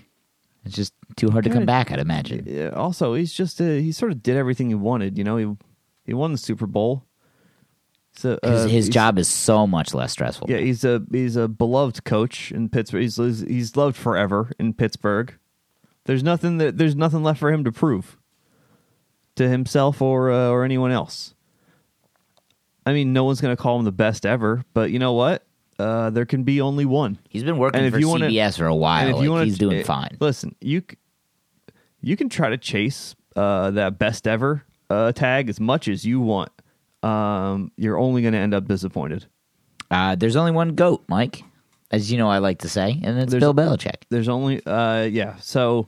[0.66, 2.72] It's just too hard to come back, I'd imagine.
[2.74, 5.18] Also, he's just uh, he sort of did everything he wanted.
[5.18, 5.56] You know, he
[6.06, 7.06] he won the Super Bowl.
[8.16, 10.50] So His, uh, his job is so much less stressful.
[10.50, 13.02] Yeah, he's a he's a beloved coach in Pittsburgh.
[13.02, 15.34] He's he's loved forever in Pittsburgh.
[16.06, 18.18] There's nothing that there's nothing left for him to prove
[19.36, 21.34] to himself or uh, or anyone else.
[22.86, 25.46] I mean, no one's going to call him the best ever, but you know what?
[25.80, 27.18] Uh, there can be only one.
[27.30, 29.08] He's been working And if for you wanna- CBS for a while.
[29.08, 30.18] If you like, want he's doing uh, fine.
[30.20, 30.84] Listen, you
[32.02, 36.20] you can try to chase uh, that best ever uh, tag as much as you
[36.20, 36.52] want.
[37.04, 39.26] Um, you're only going to end up disappointed.
[39.92, 41.44] Uh, there's only one GOAT, Mike,
[41.92, 44.04] as you know I like to say, and it's There's- Bill Belichick.
[44.10, 45.36] There's only uh, yeah.
[45.38, 45.88] So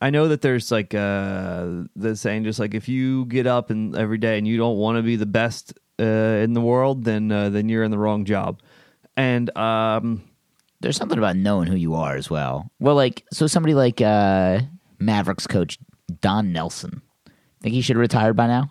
[0.00, 3.96] I know that there's like uh, the saying, just like if you get up and
[3.96, 7.32] every day and you don't want to be the best uh, in the world, then
[7.32, 8.60] uh, then you're in the wrong job.
[9.16, 10.22] And um,
[10.80, 12.70] There's something about knowing who you are as well.
[12.78, 14.60] Well, like, so somebody like uh,
[15.00, 15.76] Mavericks coach
[16.20, 17.02] Don Nelson,
[17.60, 18.70] think he should have retired by now?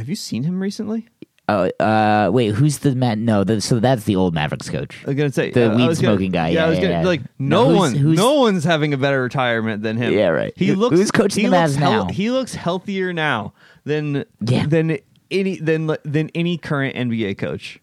[0.00, 1.08] Have you seen him recently?
[1.48, 3.24] Oh, uh, wait, who's the man?
[3.24, 5.02] No, the, so that's the old Mavericks coach.
[5.04, 6.82] I was gonna say The uh, weed gonna- smoking guy, Yeah, yeah, I was yeah,
[6.84, 7.06] gonna yeah.
[7.06, 10.12] like No, no, who's- one, who's- no one's having a better retirement than him.
[10.12, 10.52] Yeah, right.
[10.56, 12.04] He looks who's coaching he the looks Mavs now?
[12.06, 13.52] He looks healthier now
[13.84, 14.66] than Yeah.
[14.66, 14.98] than
[15.32, 17.80] any than than any current NBA coach.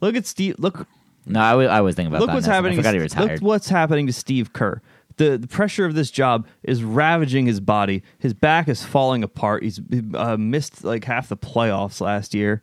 [0.00, 0.56] Look at Steve.
[0.58, 0.88] Look
[1.26, 2.72] No, I was, thinking about look what's happening.
[2.72, 3.20] I forgot he to-.
[3.20, 4.82] Look what's happening to Steve Kerr.
[5.20, 8.02] The, the pressure of this job is ravaging his body.
[8.18, 9.62] His back is falling apart.
[9.62, 9.78] He's
[10.14, 12.62] uh, missed like half the playoffs last year.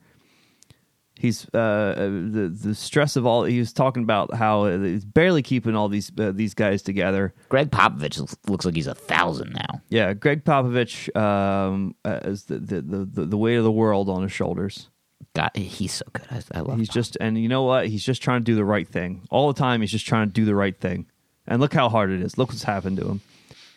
[1.19, 3.43] He's uh, the the stress of all.
[3.43, 7.33] He was talking about how uh, he's barely keeping all these uh, these guys together.
[7.49, 8.17] Gregg Popovich
[8.47, 9.81] looks, like he's a thousand now.
[9.89, 14.31] Yeah, Gregg Popovich um, as the, the the the weight of the world on his
[14.31, 14.89] shoulders.
[15.35, 16.25] God, he's so good.
[16.31, 16.79] I, I love.
[16.79, 16.95] He's Pop.
[16.95, 17.87] just, and you know what?
[17.87, 19.81] He's just trying to do the right thing all the time.
[19.81, 21.05] He's just trying to do the right thing,
[21.47, 22.37] and look how hard it is.
[22.37, 23.21] Look what's happened to him.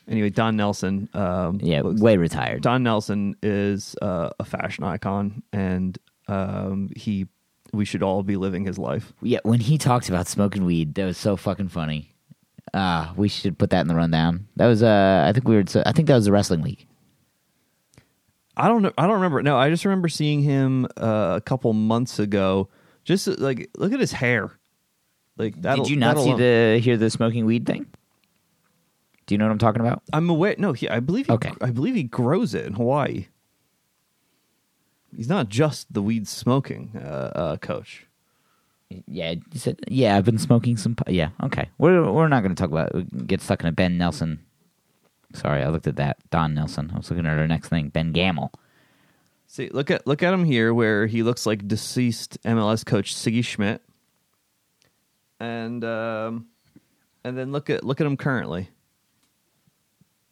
[0.08, 1.08] Anyway, Don Nelson.
[1.14, 2.62] Um, yeah, way retired.
[2.62, 5.96] Don Nelson is uh, a fashion icon, and
[6.28, 7.26] um, he.
[7.72, 9.12] We should all be living his life.
[9.22, 12.12] Yeah, when he talked about smoking weed, that was so fucking funny.
[12.74, 14.48] Ah, we should put that in the rundown.
[14.56, 15.64] That was uh, I think we were.
[15.86, 16.86] I think that was the wrestling league.
[18.56, 18.92] I don't know.
[18.98, 19.42] I don't remember.
[19.42, 22.68] No, I just remember seeing him uh, a couple months ago.
[23.04, 24.50] Just uh, like look at his hair.
[25.41, 25.76] Like that.
[25.76, 27.86] Did you not see the hear the smoking weed thing?
[29.26, 30.03] Do you know what I'm talking about?
[30.12, 30.55] I'm aware.
[30.59, 31.26] No, he, I believe.
[31.26, 31.53] He, Okay.
[31.61, 33.28] I believe he grows it in Hawaii.
[35.16, 38.07] He's not just the weed smoking uh, uh, coach.
[39.07, 39.78] Yeah, you said.
[39.88, 40.97] Yeah, I've been smoking some.
[41.07, 41.70] Yeah, okay.
[41.78, 44.41] We're we're not going to talk about get stuck in a Ben Nelson.
[45.32, 46.91] Sorry, I looked at that Don Nelson.
[46.93, 48.53] I was looking at our next thing, Ben Gamel.
[49.47, 53.45] See, look at look at him here, where he looks like deceased MLS coach Sigi
[53.45, 53.78] Schmid,
[55.41, 56.47] and um,
[57.24, 58.68] and then look at look at him currently.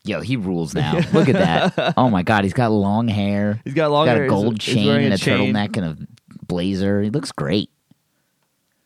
[0.04, 0.94] Yo, he rules now.
[1.12, 1.34] Look at
[1.74, 1.94] that.
[1.98, 3.60] Oh my god, he's got long hair.
[3.64, 4.24] He's got long he's got hair.
[4.24, 5.52] a gold he's chain wearing and a a chain.
[5.52, 5.98] turtleneck and a
[6.46, 7.02] blazer.
[7.02, 7.68] He looks great.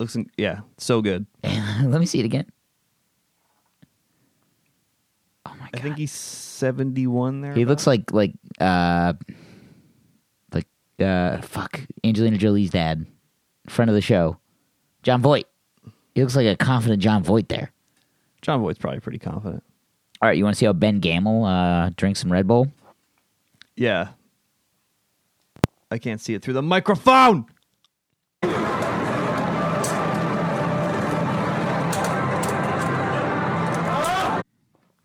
[0.00, 1.26] Looks yeah, so good.
[1.44, 2.46] Let me see it again.
[5.46, 5.70] Oh my god.
[5.74, 7.52] I think he's seventy one there.
[7.52, 9.12] he looks like like uh
[10.52, 10.66] like
[10.98, 13.06] uh fuck Angelina Jolie's dad,
[13.68, 14.38] friend of the show,
[15.04, 15.46] Jon Voight.
[16.14, 17.72] He looks like a confident Jon Voight there.
[18.42, 19.62] Jon Voight's probably pretty confident.
[20.20, 22.68] All right, you want to see how Ben Gamel uh, drinks some Red Bull?
[23.76, 24.08] Yeah.
[25.90, 27.46] I can't see it through the microphone.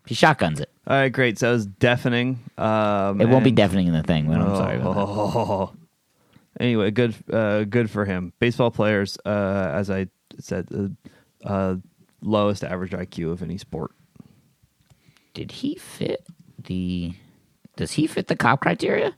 [0.06, 0.70] He shotguns it.
[0.86, 1.38] All right, great.
[1.38, 2.38] So that was deafening.
[2.56, 4.26] Um, It won't be deafening in the thing.
[4.26, 5.00] But I'm sorry about that.
[5.00, 5.72] Oh.
[6.60, 8.32] Anyway, good, uh, good for him.
[8.40, 10.08] Baseball players, uh, as I
[10.40, 11.76] said, uh, uh,
[12.22, 13.92] lowest average IQ of any sport.
[15.34, 16.26] Did he fit
[16.62, 17.14] the?
[17.76, 19.14] Does he fit the cop criteria?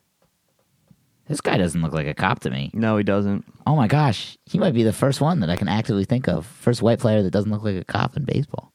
[1.29, 2.71] This guy doesn't look like a cop to me.
[2.75, 3.45] No, he doesn't.
[3.67, 6.45] Oh my gosh, he might be the first one that I can actively think of.
[6.45, 8.73] First white player that doesn't look like a cop in baseball.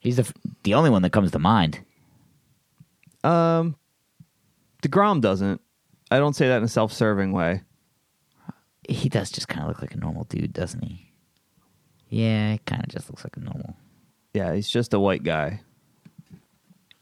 [0.00, 0.32] He's the f-
[0.64, 1.80] the only one that comes to mind.
[3.24, 3.76] Um,
[4.82, 5.60] Degrom doesn't.
[6.10, 7.62] I don't say that in a self-serving way.
[8.88, 11.12] He does just kind of look like a normal dude, doesn't he?
[12.08, 13.76] Yeah, it kind of just looks like a normal.
[14.34, 15.60] Yeah, he's just a white guy.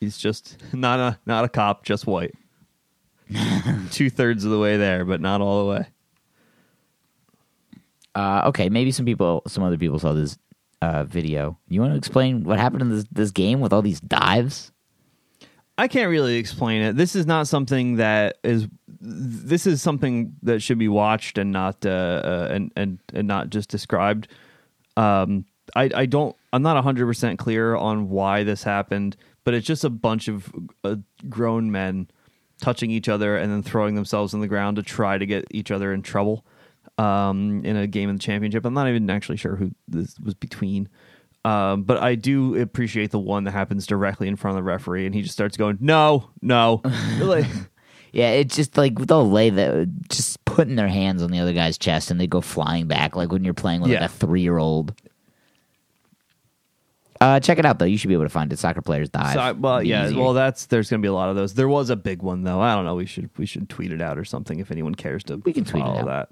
[0.00, 2.34] He's just not a not a cop, just white.
[3.90, 5.86] Two thirds of the way there, but not all the way.
[8.14, 10.38] Uh, okay, maybe some people, some other people saw this
[10.80, 11.58] uh, video.
[11.68, 14.72] You want to explain what happened in this this game with all these dives?
[15.78, 16.96] I can't really explain it.
[16.96, 18.68] This is not something that is.
[19.00, 23.50] This is something that should be watched and not uh, uh, and and and not
[23.50, 24.28] just described.
[24.96, 26.34] Um, I I don't.
[26.52, 30.50] I'm not 100 percent clear on why this happened, but it's just a bunch of
[30.82, 30.96] uh,
[31.28, 32.08] grown men
[32.60, 35.70] touching each other and then throwing themselves on the ground to try to get each
[35.70, 36.46] other in trouble
[36.98, 38.64] um, in a game of the championship.
[38.64, 40.88] I'm not even actually sure who this was between.
[41.46, 45.06] Um, but I do appreciate the one that happens directly in front of the referee,
[45.06, 46.80] and he just starts going, "No, no,"
[47.20, 47.46] like,
[48.12, 51.76] Yeah, it's just like they'll lay the just putting their hands on the other guy's
[51.78, 54.00] chest and they go flying back like when you're playing with Yeah.
[54.00, 54.94] like a three year old.
[57.20, 57.86] Uh, check it out though.
[57.86, 58.58] You should be able to find it.
[58.58, 59.32] Soccer players dive.
[59.34, 60.20] so well, yeah, easier.
[60.20, 61.54] well, that's there's gonna be a lot of those.
[61.54, 62.60] There was a big one though.
[62.60, 62.94] I don't know.
[62.94, 65.36] We should we should tweet it out or something if anyone cares to.
[65.38, 66.06] We can tweet it out.
[66.06, 66.28] that.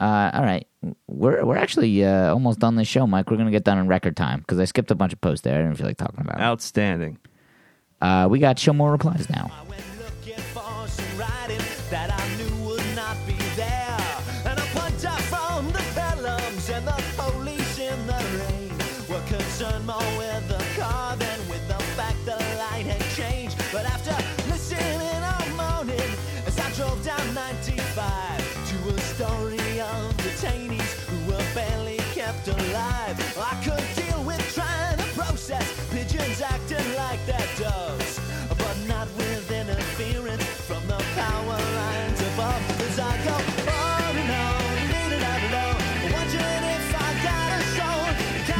[0.00, 0.66] Uh, all right,
[1.08, 3.30] we're we're actually uh, almost done this show, Mike.
[3.30, 5.58] We're gonna get done in record time because I skipped a bunch of posts there.
[5.58, 6.38] I didn't feel like talking about.
[6.38, 6.42] it.
[6.42, 7.18] Outstanding.
[8.00, 9.50] Uh, we got show more replies now.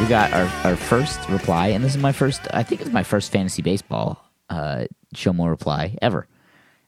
[0.00, 2.40] We got our, our first reply, and this is my first.
[2.54, 6.26] I think it's my first fantasy baseball uh, show more reply ever,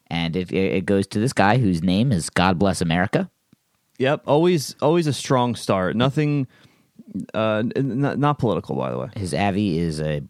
[0.09, 3.31] and it, it goes to this guy whose name is God Bless America.
[3.99, 4.23] Yep.
[4.27, 5.95] Always always a strong start.
[5.95, 6.47] Nothing.
[7.35, 9.09] Uh, n- not, not political, by the way.
[9.15, 10.23] His avi is a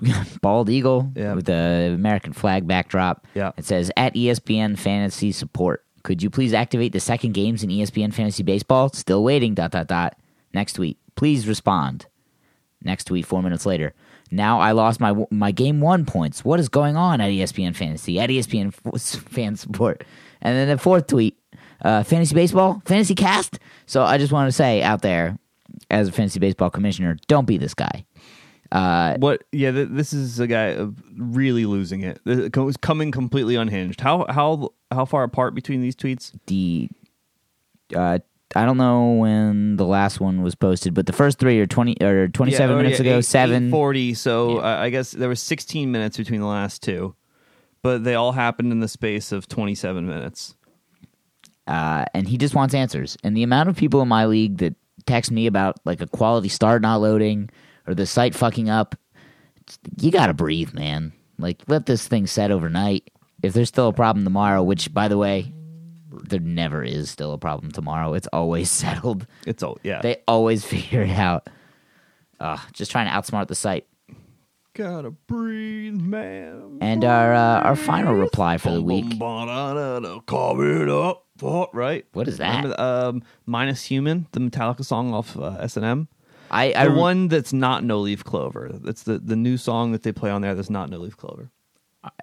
[0.42, 1.34] bald eagle Yeah.
[1.34, 3.26] with the American flag backdrop.
[3.34, 3.52] Yeah.
[3.56, 5.84] It says at ESPN Fantasy Support.
[6.02, 8.88] Could you please activate the second games in ESPN Fantasy Baseball?
[8.92, 9.54] Still waiting.
[9.54, 10.16] Dot dot dot.
[10.52, 10.98] Next week.
[11.14, 12.06] Please respond.
[12.84, 13.26] Next tweet.
[13.26, 13.94] Four minutes later.
[14.30, 16.44] Now I lost my my game one points.
[16.44, 18.18] What is going on at ESPN Fantasy?
[18.20, 20.04] At ESPN F- Fan Support.
[20.40, 21.38] And then the fourth tweet.
[21.82, 23.58] Uh, fantasy baseball, fantasy cast.
[23.84, 25.38] So I just want to say out there,
[25.90, 28.06] as a fantasy baseball commissioner, don't be this guy.
[29.18, 29.44] What?
[29.52, 32.20] Yeah, th- this is a guy uh, really losing it.
[32.24, 34.00] It was coming completely unhinged.
[34.00, 36.32] How how how far apart between these tweets?
[36.46, 36.88] the
[37.94, 38.18] uh
[38.56, 41.96] I don't know when the last one was posted, but the first three are twenty
[42.02, 43.18] or twenty seven Yeah, oh, minutes yeah, ago.
[43.18, 43.56] eight- seven.
[43.68, 44.14] 840.
[44.14, 44.60] So Yeah.
[44.60, 47.14] uh, I guess there was 16 minutes between the last two,
[47.82, 50.54] but they all happened in the space of 27 minutes.
[51.66, 53.16] uh, and he just wants answers.
[53.24, 54.74] And the amount of people in my league that
[55.06, 57.48] text me about like a quality start not loading
[57.86, 58.94] or the site fucking up,
[59.98, 61.12] you gotta breathe, man.
[61.38, 63.10] Like let this thing set overnight.
[63.42, 65.52] If there's still a problem tomorrow, which by the way,
[66.22, 68.14] there never is still a problem tomorrow.
[68.14, 69.26] It's always settled.
[69.46, 70.00] It's all yeah.
[70.02, 71.48] They always figure it out.
[72.40, 73.86] Uh, just trying to outsmart the site.
[74.74, 76.78] gotta breathe, man.
[76.80, 80.20] And our uh, our final reply for the week Ba-da-da-da,
[80.60, 81.20] it up.
[81.72, 82.06] Right.
[82.12, 82.64] What is that?
[82.64, 86.08] Remember, um, Minus Human, the Metallica song off uh, S&M.
[86.50, 88.70] I, I The one that's not No Leaf Clover.
[88.72, 91.50] That's the, the new song that they play on there that's not No Leaf Clover.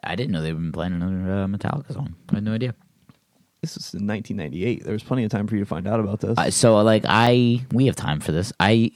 [0.03, 2.15] I didn't know they've been playing another uh, Metallica song.
[2.29, 2.75] I had no idea.
[3.61, 4.83] This was in 1998.
[4.83, 6.35] There was plenty of time for you to find out about this.
[6.37, 8.51] Uh, so like I we have time for this.
[8.59, 8.91] I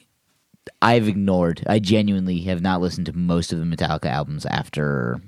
[0.82, 1.64] I've ignored.
[1.68, 5.22] I genuinely have not listened to most of the Metallica albums after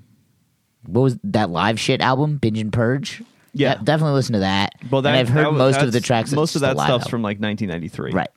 [0.88, 3.22] what was that live shit album, Binge and Purge.
[3.54, 3.76] Yeah.
[3.76, 4.74] De- definitely listen to that.
[4.90, 6.32] well, that, and I've heard that was- most of the tracks.
[6.32, 7.10] Most of that stuff's album.
[7.10, 8.12] from like 1993.
[8.14, 8.30] right.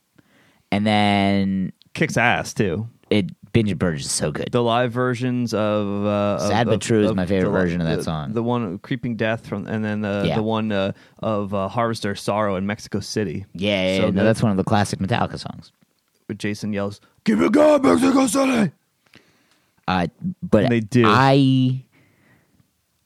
[0.72, 2.88] And then Kicks ass too.
[3.08, 4.48] it Binge and is so good.
[4.52, 7.80] The live versions of uh, of- Sad But of- True is my favorite the- version
[7.80, 8.32] of that the- song.
[8.32, 10.36] The one Creeping Death from, and then the Yeah.
[10.36, 13.46] the one uh, of uh, Harvester Sorrow in Mexico City.
[13.54, 15.72] yeah, yeah, So yeah, no, that's one of the classic Metallica songs.
[16.26, 18.72] Where Jason yells, "Keep it going, Mexico City!"
[19.88, 20.06] Uh,
[20.42, 21.04] but And they do.
[21.06, 21.82] I,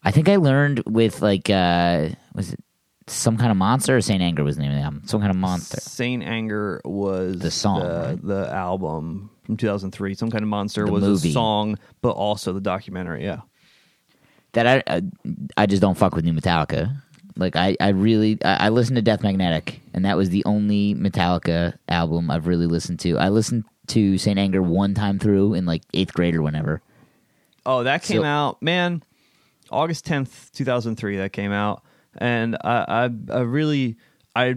[0.03, 2.59] I think I learned with like uh, was it
[3.07, 5.01] some kind of monster or Saint Anger was the name of the album?
[5.05, 5.79] Some kind of monster.
[5.79, 8.21] Saint Anger was The song, the, right?
[8.21, 10.13] the album from 2003.
[10.15, 11.29] Some kind of monster The was movie.
[11.29, 13.23] a song, but also the documentary.
[13.23, 13.41] Yeah,
[14.53, 15.01] that I, I
[15.57, 16.95] I just don't fuck with new Metallica.
[17.37, 20.95] Like I, I really I, I listened to Death Magnetic, and that was the only
[20.95, 23.17] Metallica album I've really listened to.
[23.17, 26.81] I listened to Saint Anger one time through in like eighth grade or whenever.
[27.65, 29.03] Oh, that came So- out, man.
[29.71, 31.17] August tenth, two thousand three.
[31.17, 31.83] That came out,
[32.17, 33.97] and I, I, I really,
[34.35, 34.55] I,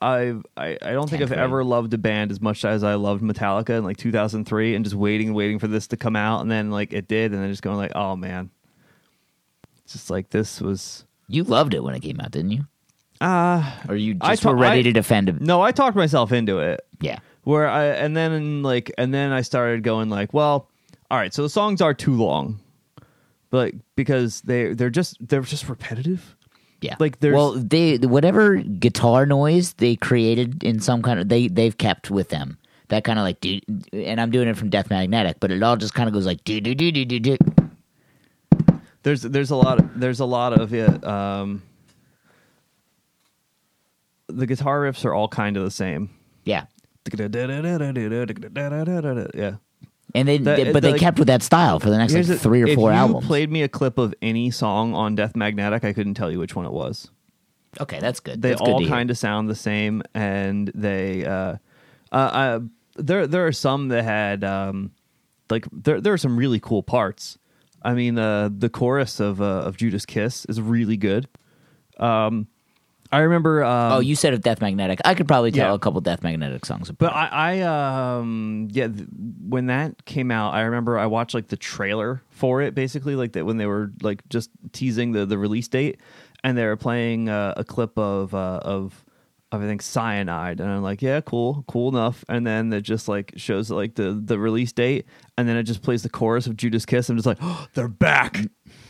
[0.00, 3.22] I, I, I don't think I've ever loved a band as much as I loved
[3.22, 6.14] Metallica in like two thousand three, and just waiting, and waiting for this to come
[6.16, 8.50] out, and then like it did, and then just going like, oh man,
[9.84, 11.04] it's just like this was.
[11.28, 12.64] You loved it when it came out, didn't you?
[13.20, 15.40] Ah, Or you I just ta- were ready I- to defend it?
[15.40, 16.80] no, I talked myself into it.
[17.00, 17.18] Yeah.
[17.44, 20.68] where I and then like and then I started going like, well,
[21.10, 22.60] all right, so the songs are too long,
[23.50, 26.36] but because they they're just they're just repetitive.
[26.80, 26.96] Yeah.
[27.00, 31.76] Like, there's- well, they whatever guitar noise they created in some kind of they they've
[31.76, 32.56] kept with them.
[32.88, 33.60] That kind of like do,
[33.92, 36.42] and I'm doing it from Death Magnetic, but it all just kind of goes like
[36.44, 37.36] do do do do do do.
[39.02, 41.04] There's there's a lot of, there's a lot of it.
[41.04, 41.62] Um,
[44.28, 46.10] the guitar riffs are all kind of the same.
[46.44, 46.64] Yeah.
[49.34, 49.56] Yeah,
[50.14, 52.16] And then, That- they- but they like- kept with that style for the next like
[52.24, 53.26] Here's the- three or if four you albums.
[53.26, 56.56] played me a clip of any song on Death Magnetic, I couldn't tell you which
[56.56, 57.10] one it was.
[57.80, 58.40] okay, that's good.
[58.40, 58.94] they that's good all to hear.
[58.94, 61.56] kind of sound the same and they uh,
[62.10, 62.60] uh, uh
[62.96, 64.90] there there are some that had um
[65.50, 67.36] like there there are some really cool parts
[67.82, 71.28] i mean uh the chorus of uh, of judas kiss is really good
[72.00, 72.48] um
[73.12, 75.00] i remember um, Oh, you said of Death Magnetic.
[75.04, 75.74] I could probably tell Yeah.
[75.74, 76.90] a couple Death Magnetic songs.
[76.90, 77.12] but.
[77.14, 79.08] I, I um yeah th-
[79.48, 83.32] when that came out i remember i watched like the trailer for it basically like
[83.32, 85.98] that when they were like just teasing the the release date
[86.44, 89.04] and they were playing uh, a clip of uh of
[89.50, 93.08] of I think cyanide and I'm like yeah cool cool enough and then it just
[93.08, 95.06] like shows like the the release date
[95.38, 97.88] and then it just plays the chorus of Judas Kiss I'm just like oh, they're
[97.88, 98.42] back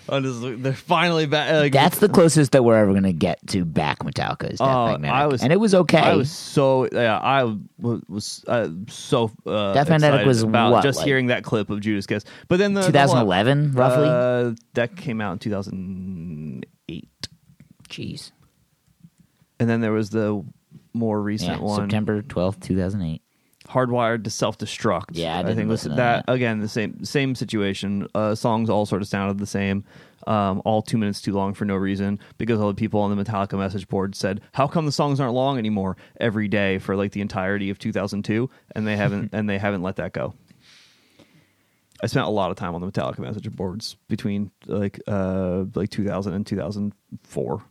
[0.08, 3.64] I'm just they're finally back like, that's the closest that we're ever gonna get to
[3.64, 5.98] back Metallica is Death Oh, Magnetic, I was- and it was okay.
[5.98, 7.44] I was so yeah, I
[7.78, 11.70] was, was uh, so uh, Death Magnetic was about what, just like- hearing that clip
[11.70, 12.24] of Judas Kiss.
[12.48, 14.06] But then the the whole- 2011, roughly.
[14.08, 17.08] uh, that came out in 2008,
[17.88, 18.30] Jeez,
[19.60, 20.44] and then there was the
[20.94, 23.22] more recent yeah, one, September twelfth, two thousand eight.
[23.68, 25.10] Hardwired to Self Destruct.
[25.12, 26.32] Yeah, I didn't think listen to that, that.
[26.32, 28.06] again the same same situation.
[28.14, 29.84] Uh, songs all sort of sounded the same.
[30.26, 33.24] Um, all two minutes too long for no reason because all the people on the
[33.24, 37.12] Metallica message board said, "How come the songs aren't long anymore?" Every day for like
[37.12, 40.34] the entirety of 2002, and they haven't and they haven't let that go.
[42.02, 45.90] I spent a lot of time on the Metallica message boards between like uh like
[45.90, 47.62] 2000 and 2004.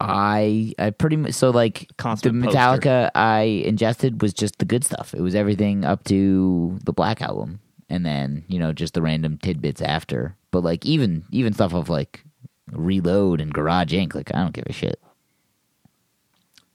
[0.00, 2.58] I I pretty much so like Constant the poster.
[2.58, 5.14] Metallica I ingested was just the good stuff.
[5.14, 9.38] It was everything up to the Black album, and then you know just the random
[9.38, 10.36] tidbits after.
[10.50, 12.24] But like even even stuff of like
[12.72, 14.14] Reload and Garage Inc.
[14.14, 15.00] Like I don't give a shit.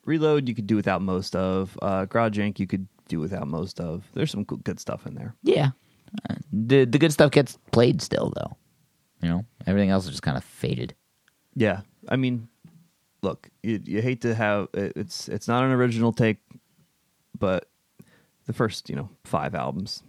[0.06, 1.78] Reload you could do without most of.
[1.82, 2.58] Uh, Garage Inc.
[2.60, 4.04] you could do without most of.
[4.14, 5.36] There's some good good stuff in there.
[5.44, 5.72] Yeah,
[6.30, 8.58] Uh, the the good stuff gets played still though.
[9.22, 10.96] You know everything else is just kind of faded.
[11.54, 12.48] Yeah, I mean,
[13.22, 16.38] look, you, you hate to have it, it's it's not an original take,
[17.38, 17.70] but
[18.46, 20.04] the first you know five albums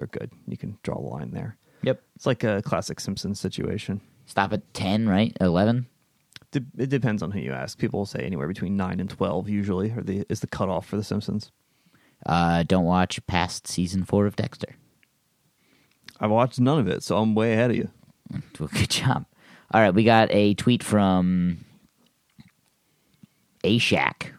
[0.00, 0.30] are good.
[0.46, 1.56] You can draw the line there.
[1.82, 2.02] Yep.
[2.16, 4.00] It's like a classic Simpsons situation.
[4.26, 5.36] Stop at ten, right?
[5.40, 5.86] Eleven.
[6.50, 7.78] De- it depends on who you ask.
[7.78, 10.96] People will say anywhere between nine and twelve usually, or the is the cutoff for
[10.96, 11.50] the Simpsons.
[12.26, 14.74] Uh, don't watch past season four of Dexter.
[16.20, 17.90] I've watched none of it, so I'm way ahead of you.
[18.58, 19.24] Well, good job.
[19.70, 21.64] All right, we got a tweet from
[23.64, 24.32] A Shack.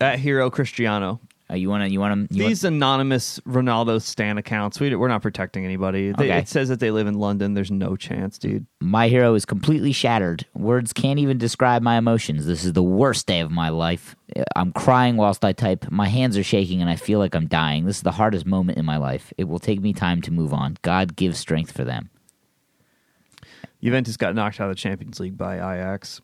[0.00, 1.20] At Hero Cristiano.
[1.50, 1.90] Uh, you want to?
[1.92, 2.34] You want to?
[2.34, 6.10] These anonymous Ronaldo Stan accounts, we, we're not protecting anybody.
[6.12, 6.38] They, Okay.
[6.38, 7.52] It says that they live in London.
[7.52, 8.64] There's no chance, dude.
[8.80, 10.46] My hero is completely shattered.
[10.54, 12.46] Words can't even describe my emotions.
[12.46, 14.16] This is the worst day of my life.
[14.56, 15.90] I'm crying whilst I type.
[15.90, 17.84] My hands are shaking and I feel like I'm dying.
[17.84, 19.30] This is the hardest moment in my life.
[19.36, 20.78] It will take me time to move on.
[20.80, 22.08] God give strength for them.
[23.82, 26.22] Juventus got knocked out of the Champions League by Ajax.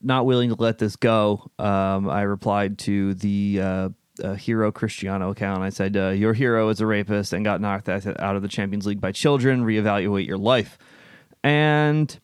[0.00, 3.88] Not willing to let this go, um, I replied to the uh,
[4.22, 5.62] uh, Hero Cristiano account.
[5.62, 8.86] I said, uh, Your hero is a rapist and got knocked out of the Champions
[8.86, 9.64] League by children.
[9.64, 10.78] Reevaluate your life.
[11.42, 12.16] And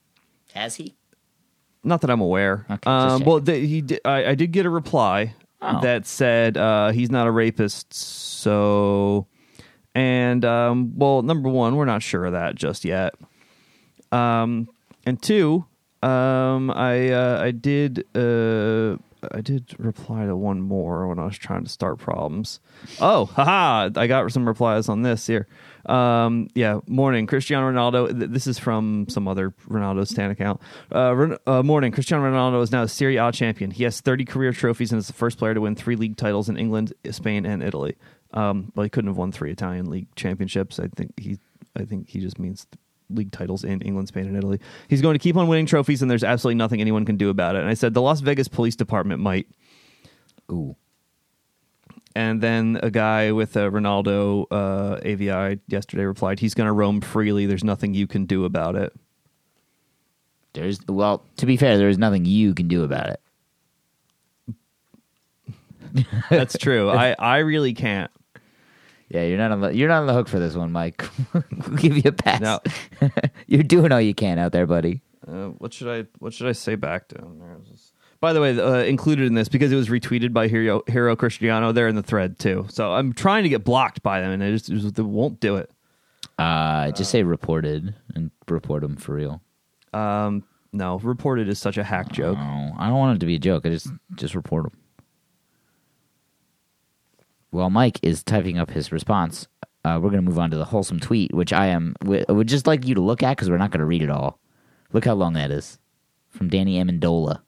[0.54, 0.94] Has he?
[1.82, 2.64] not that I'm aware.
[2.70, 5.34] Okay, um, well, th- he did, I, I did get a reply
[5.66, 5.80] Oh.
[5.80, 7.92] that said uh, he's not a rapist.
[7.94, 9.26] So,
[9.94, 13.14] and um, well, number one, we're not sure of that just yet.
[14.12, 14.68] Um,
[15.06, 15.64] and two,
[16.04, 18.96] um, I uh, I did uh,
[19.32, 22.60] I did reply to one more when I was trying to start problems.
[23.00, 23.90] Oh, haha!
[23.96, 25.46] I got some replies on this here.
[25.86, 28.18] Um, yeah, morning, Cristiano Ronaldo.
[28.18, 30.60] th- This is from some other Ronaldo Stan account.
[30.92, 33.70] Uh, uh, morning, Cristiano Ronaldo is now a Serie A champion.
[33.70, 36.48] He has 30 career trophies and is the first player to win three league titles
[36.48, 37.96] in England, Spain, and Italy.
[38.32, 40.78] Um, well, he couldn't have won three Italian league championships.
[40.80, 41.38] I think he,
[41.76, 42.66] I think he just means
[43.10, 44.60] league titles in England, Spain, and Italy.
[44.88, 47.56] He's going to keep on winning trophies, and there's absolutely nothing anyone can do about
[47.56, 47.60] it.
[47.60, 49.46] And I said the Las Vegas Police Department might.
[50.50, 50.76] Ooh.
[52.16, 57.00] And then a guy with a Ronaldo uh, AVI yesterday replied, "He's going to roam
[57.00, 57.46] freely.
[57.46, 58.92] There's nothing you can do about it."
[60.52, 63.20] There's well, to be fair, there is nothing you can do about it.
[66.30, 66.90] That's true.
[66.90, 68.10] I, I really can't.
[69.14, 71.04] Yeah, you're not on the you're not on the hook for this one, Mike.
[71.32, 72.40] we'll give you a pass.
[72.40, 72.58] No.
[73.46, 75.02] you're doing all you can out there, buddy.
[75.24, 77.38] Uh, what should I what should I say back to him?
[77.38, 77.56] There
[78.18, 81.70] By the way, uh, included in this because it was retweeted by Hero, Hero Cristiano.
[81.70, 82.66] They're in the thread too.
[82.68, 85.58] So I'm trying to get blocked by them, and they just, just they won't do
[85.58, 85.70] it.
[86.36, 89.40] Uh, just say reported and report them for real.
[89.92, 90.42] Um,
[90.72, 92.36] no, reported is such a hack joke.
[92.36, 93.64] Oh, I don't want it to be a joke.
[93.64, 93.86] I just
[94.16, 94.72] just report them.
[97.54, 99.46] While Mike is typing up his response,
[99.84, 102.48] uh, we're going to move on to the wholesome tweet, which I am w- would
[102.48, 104.40] just like you to look at because we're not going to read it all.
[104.92, 105.78] Look how long that is
[106.30, 107.42] from Danny Amendola.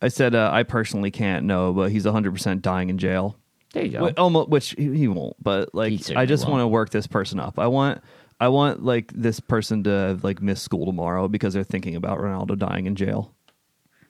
[0.00, 3.36] I said uh, I personally can't know, but he's 100 percent dying in jail.
[3.72, 4.08] There you go.
[4.08, 5.34] Wh- almost, which he, he won't.
[5.42, 7.58] But like, I just want to work this person up.
[7.58, 8.02] I want,
[8.38, 12.56] I want like this person to like miss school tomorrow because they're thinking about Ronaldo
[12.58, 13.34] dying in jail.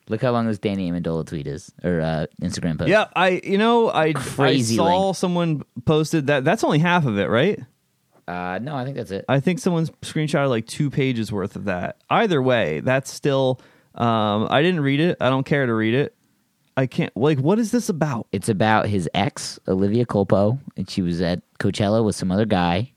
[0.08, 2.90] Look how long this Danny Amendola tweet is or uh, Instagram post.
[2.90, 5.18] Yeah, I, you know, I, Crazy I saw length.
[5.18, 6.44] someone posted that.
[6.44, 7.58] That's only half of it, right?
[8.28, 9.24] Uh, no, I think that's it.
[9.28, 11.96] I think someone's screenshotted like two pages worth of that.
[12.10, 13.60] Either way, that's still.
[13.94, 15.16] Um, I didn't read it.
[15.20, 16.14] I don't care to read it.
[16.76, 17.16] I can't.
[17.16, 18.26] Like, what is this about?
[18.32, 22.92] It's about his ex, Olivia Culpo, and she was at Coachella with some other guy,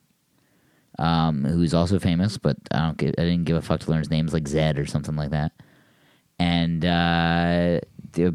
[0.97, 3.99] um, who's also famous, but I don't give, I didn't give a fuck to learn
[3.99, 4.25] his name.
[4.25, 5.51] It's like Zedd or something like that.
[6.39, 7.79] And uh,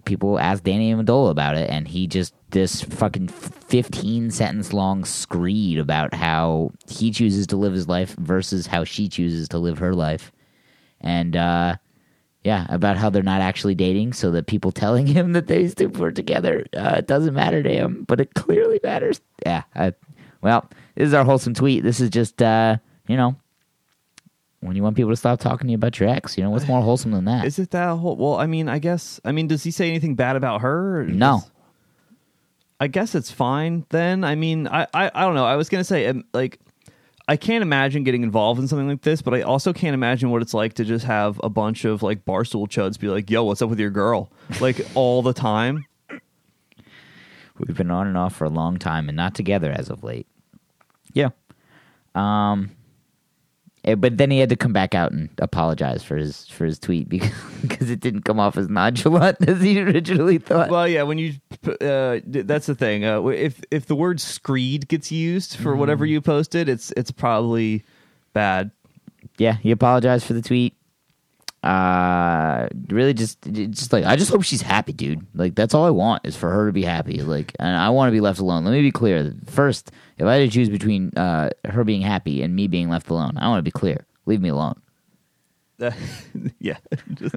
[0.04, 5.78] people asked Danny Amendola about it, and he just this fucking fifteen sentence long screed
[5.78, 9.94] about how he chooses to live his life versus how she chooses to live her
[9.94, 10.32] life,
[11.00, 11.76] and uh,
[12.44, 16.12] yeah, about how they're not actually dating, so that people telling him that two were
[16.12, 19.20] together uh, it doesn't matter to him, but it clearly matters.
[19.44, 19.94] Yeah, I,
[20.42, 21.82] well, this is our wholesome tweet.
[21.82, 22.76] This is just uh,
[23.08, 23.36] you know
[24.62, 26.38] when you want people to stop talking to you about your ex.
[26.38, 27.44] You know what's more wholesome than that?
[27.44, 28.16] Is it that whole?
[28.16, 29.20] Well, I mean, I guess.
[29.24, 31.04] I mean, does he say anything bad about her?
[31.04, 31.40] No.
[31.40, 31.50] does-
[32.80, 34.24] I guess it's fine then.
[34.24, 35.44] I mean, I, I, I don't know.
[35.44, 36.58] I was gonna say um, like.
[37.28, 40.42] I can't imagine getting involved in something like this, but I also can't imagine what
[40.42, 43.62] it's like to just have a bunch of like barstool chuds be like, "Yo, what's
[43.62, 45.84] up with your girl?" like all the time.
[47.58, 50.26] We've been on and off for a long time and not together as of late.
[51.12, 51.28] Yeah.
[52.16, 52.72] Um
[53.84, 57.08] but then he had to come back out and apologize for his for his tweet
[57.08, 60.70] because because it didn't come off as nonchalant as he originally thought.
[60.70, 61.34] Well, yeah, when you
[61.80, 63.04] uh, that's the thing.
[63.04, 67.84] Uh, if if the word "screed" gets used for whatever you posted, it's it's probably
[68.32, 68.70] bad.
[69.38, 70.74] yeah, he apologized for the tweet.
[71.62, 75.24] Uh, really, just just like I just hope she's happy, dude.
[75.34, 77.22] Like that's all I want is for her to be happy.
[77.22, 78.64] Like, and I want to be left alone.
[78.64, 79.32] Let me be clear.
[79.46, 83.10] First, if I had to choose between uh her being happy and me being left
[83.10, 84.06] alone, I want to be clear.
[84.26, 84.80] Leave me alone.
[85.80, 85.92] Uh,
[86.58, 86.78] yeah.
[87.14, 87.36] Just-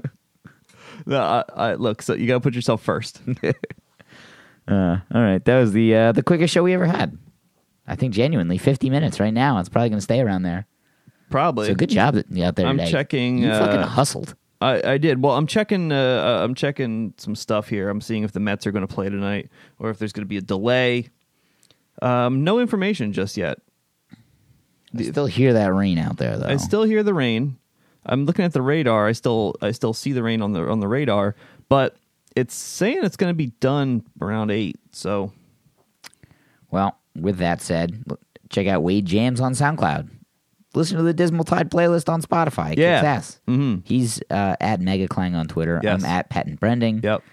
[1.06, 2.02] no, I, I, look.
[2.02, 3.22] So you got to put yourself first.
[4.68, 7.16] Uh, all right, that was the uh, the quickest show we ever had.
[7.86, 9.60] I think genuinely fifty minutes right now.
[9.60, 10.66] It's probably going to stay around there.
[11.30, 11.68] Probably.
[11.68, 12.92] So good job out there I'm today.
[12.92, 14.36] checking, You fucking uh, hustled.
[14.62, 15.22] I, I did.
[15.22, 15.92] Well, I'm checking.
[15.92, 15.96] Uh,
[16.40, 17.90] uh, I'm checking some stuff here.
[17.90, 19.50] I'm seeing if the Mets are going to play tonight
[19.80, 21.10] or if there's going to be a delay.
[22.02, 23.60] Um, no information just yet.
[24.98, 26.48] I still hear that rain out there, though.
[26.48, 27.58] I still hear the rain.
[28.06, 29.08] I'm looking at the radar.
[29.08, 31.36] I still I still see the rain on the on the radar,
[31.70, 31.96] but
[32.36, 34.78] it's saying it's going to be done around eight.
[34.92, 35.34] So
[36.72, 38.04] Well, with that said,
[38.50, 40.10] check out Wade Jams on SoundCloud.
[40.76, 42.74] Listen to the Dismal Tide playlist on Spotify.
[42.74, 42.98] It Yeah.
[43.00, 43.40] kicks ass.
[43.48, 43.82] Mhm.
[43.86, 45.80] He's uh, at Mega Clang on Twitter.
[45.84, 46.04] Yes.
[46.04, 47.02] I'm at Patton Brending.
[47.04, 47.24] yep.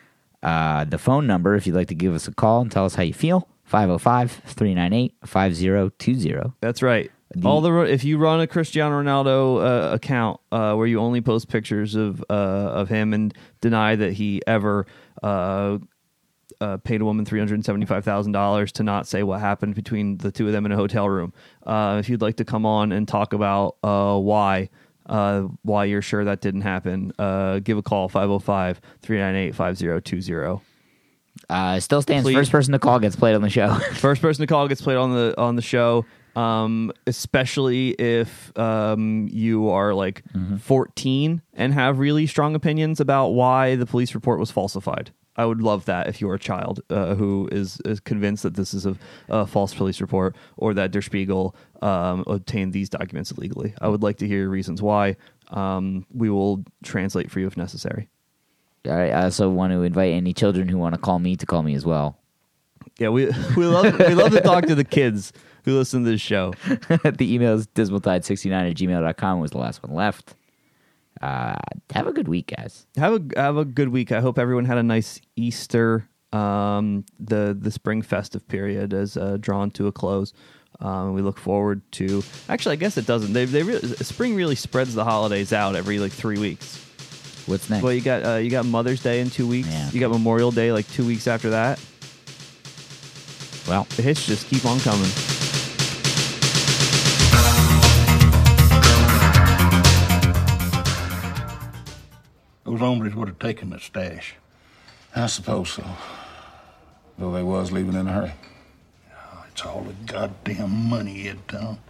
[0.43, 2.97] Uh, the phone number, if you'd like to give us a call and tell us
[2.97, 6.53] how you feel, 505 398 5020.
[6.61, 7.11] That's right.
[7.45, 11.49] All the if you run a Cristiano Ronaldo uh, account uh, where you only post
[11.49, 13.32] pictures of uh, of him and
[13.62, 14.84] deny that he ever
[15.22, 15.78] uh,
[16.62, 19.74] uh, paid a woman three hundred seventy five thousand dollars to not say what happened
[19.74, 21.32] between the two of them in a hotel room.
[21.66, 24.68] Uh, if you'd like to come on and talk about uh, why
[25.06, 30.62] uh, why you're sure that didn't happen, uh, give a call 505 398 5020.
[31.48, 32.34] Uh, still stands Please.
[32.34, 33.74] first person to call gets played on the show.
[33.94, 36.04] First person to call gets played on the on the show.
[36.36, 40.22] Um, especially if um, you are like
[40.60, 45.10] 14 and have really strong opinions about why the police report was falsified.
[45.37, 48.74] I would love that if you're a child uh, who is, is convinced that this
[48.74, 48.97] is a,
[49.28, 53.74] a false police report or that Der Spiegel um, obtained these documents illegally.
[53.80, 55.16] I would like to hear reasons why.
[55.49, 58.09] Um, we will translate for you if necessary.
[58.87, 61.47] All right, I also want to invite any children who want to call me to
[61.47, 62.18] call me as well.
[62.99, 63.26] Yeah, we
[63.57, 65.33] we love we love to talk to the kids
[65.64, 66.53] who listen to this show.
[66.66, 70.35] the email is dismaltide69 at gmail.com was the last one left.
[71.22, 71.54] Uh,
[71.94, 72.86] have a good week, guys.
[72.96, 74.10] have a have a good week.
[74.10, 76.08] I hope everyone had a nice Easter.
[76.32, 80.32] Um, the the spring festive period is uh, drawn to a close.
[80.80, 82.22] Um, we look forward to.
[82.48, 83.32] Actually, I guess it doesn't.
[83.34, 86.78] They they really, spring really spreads the holidays out every like three weeks.
[87.46, 87.82] What's next?
[87.82, 89.68] Well, you got uh, you got Mother's Day in two weeks.
[89.68, 89.90] Yeah.
[89.92, 91.78] You got Memorial Day like two weeks after that.
[93.68, 95.10] well, The hits just keep on coming.
[102.72, 104.36] Those hombres would have taken the stash.
[105.14, 105.84] I suppose so.
[107.18, 108.32] Though they was leaving in a hurry.
[109.12, 111.80] Oh, It's all the goddamn money, Ed Tom.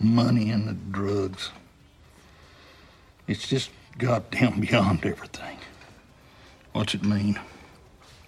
[0.00, 1.50] Money and the drugs.
[3.28, 5.58] It's just goddamn beyond everything.
[6.72, 7.38] What's it mean?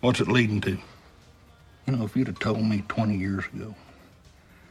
[0.02, 0.72] What's it leading to?
[1.86, 3.74] You know, if you'd have told me 20 years ago,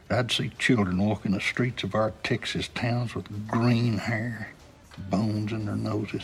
[0.08, 4.50] I'd see children walking the streets of our Texas towns with green hair,
[5.10, 6.22] bones in their noses,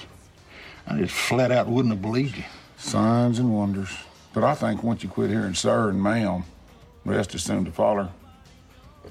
[0.86, 2.44] I just flat out wouldn't have believed you.
[2.76, 3.90] Signs and wonders.
[4.32, 6.44] But I think once you quit hearing sir and ma'am,
[7.04, 8.10] rest is soon to follow.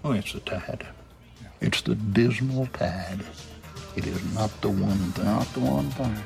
[0.03, 0.85] Oh, it's the tide.
[1.61, 3.21] It's the dismal tide.
[3.95, 5.25] It is not the one thing.
[5.25, 6.17] Not the one thing.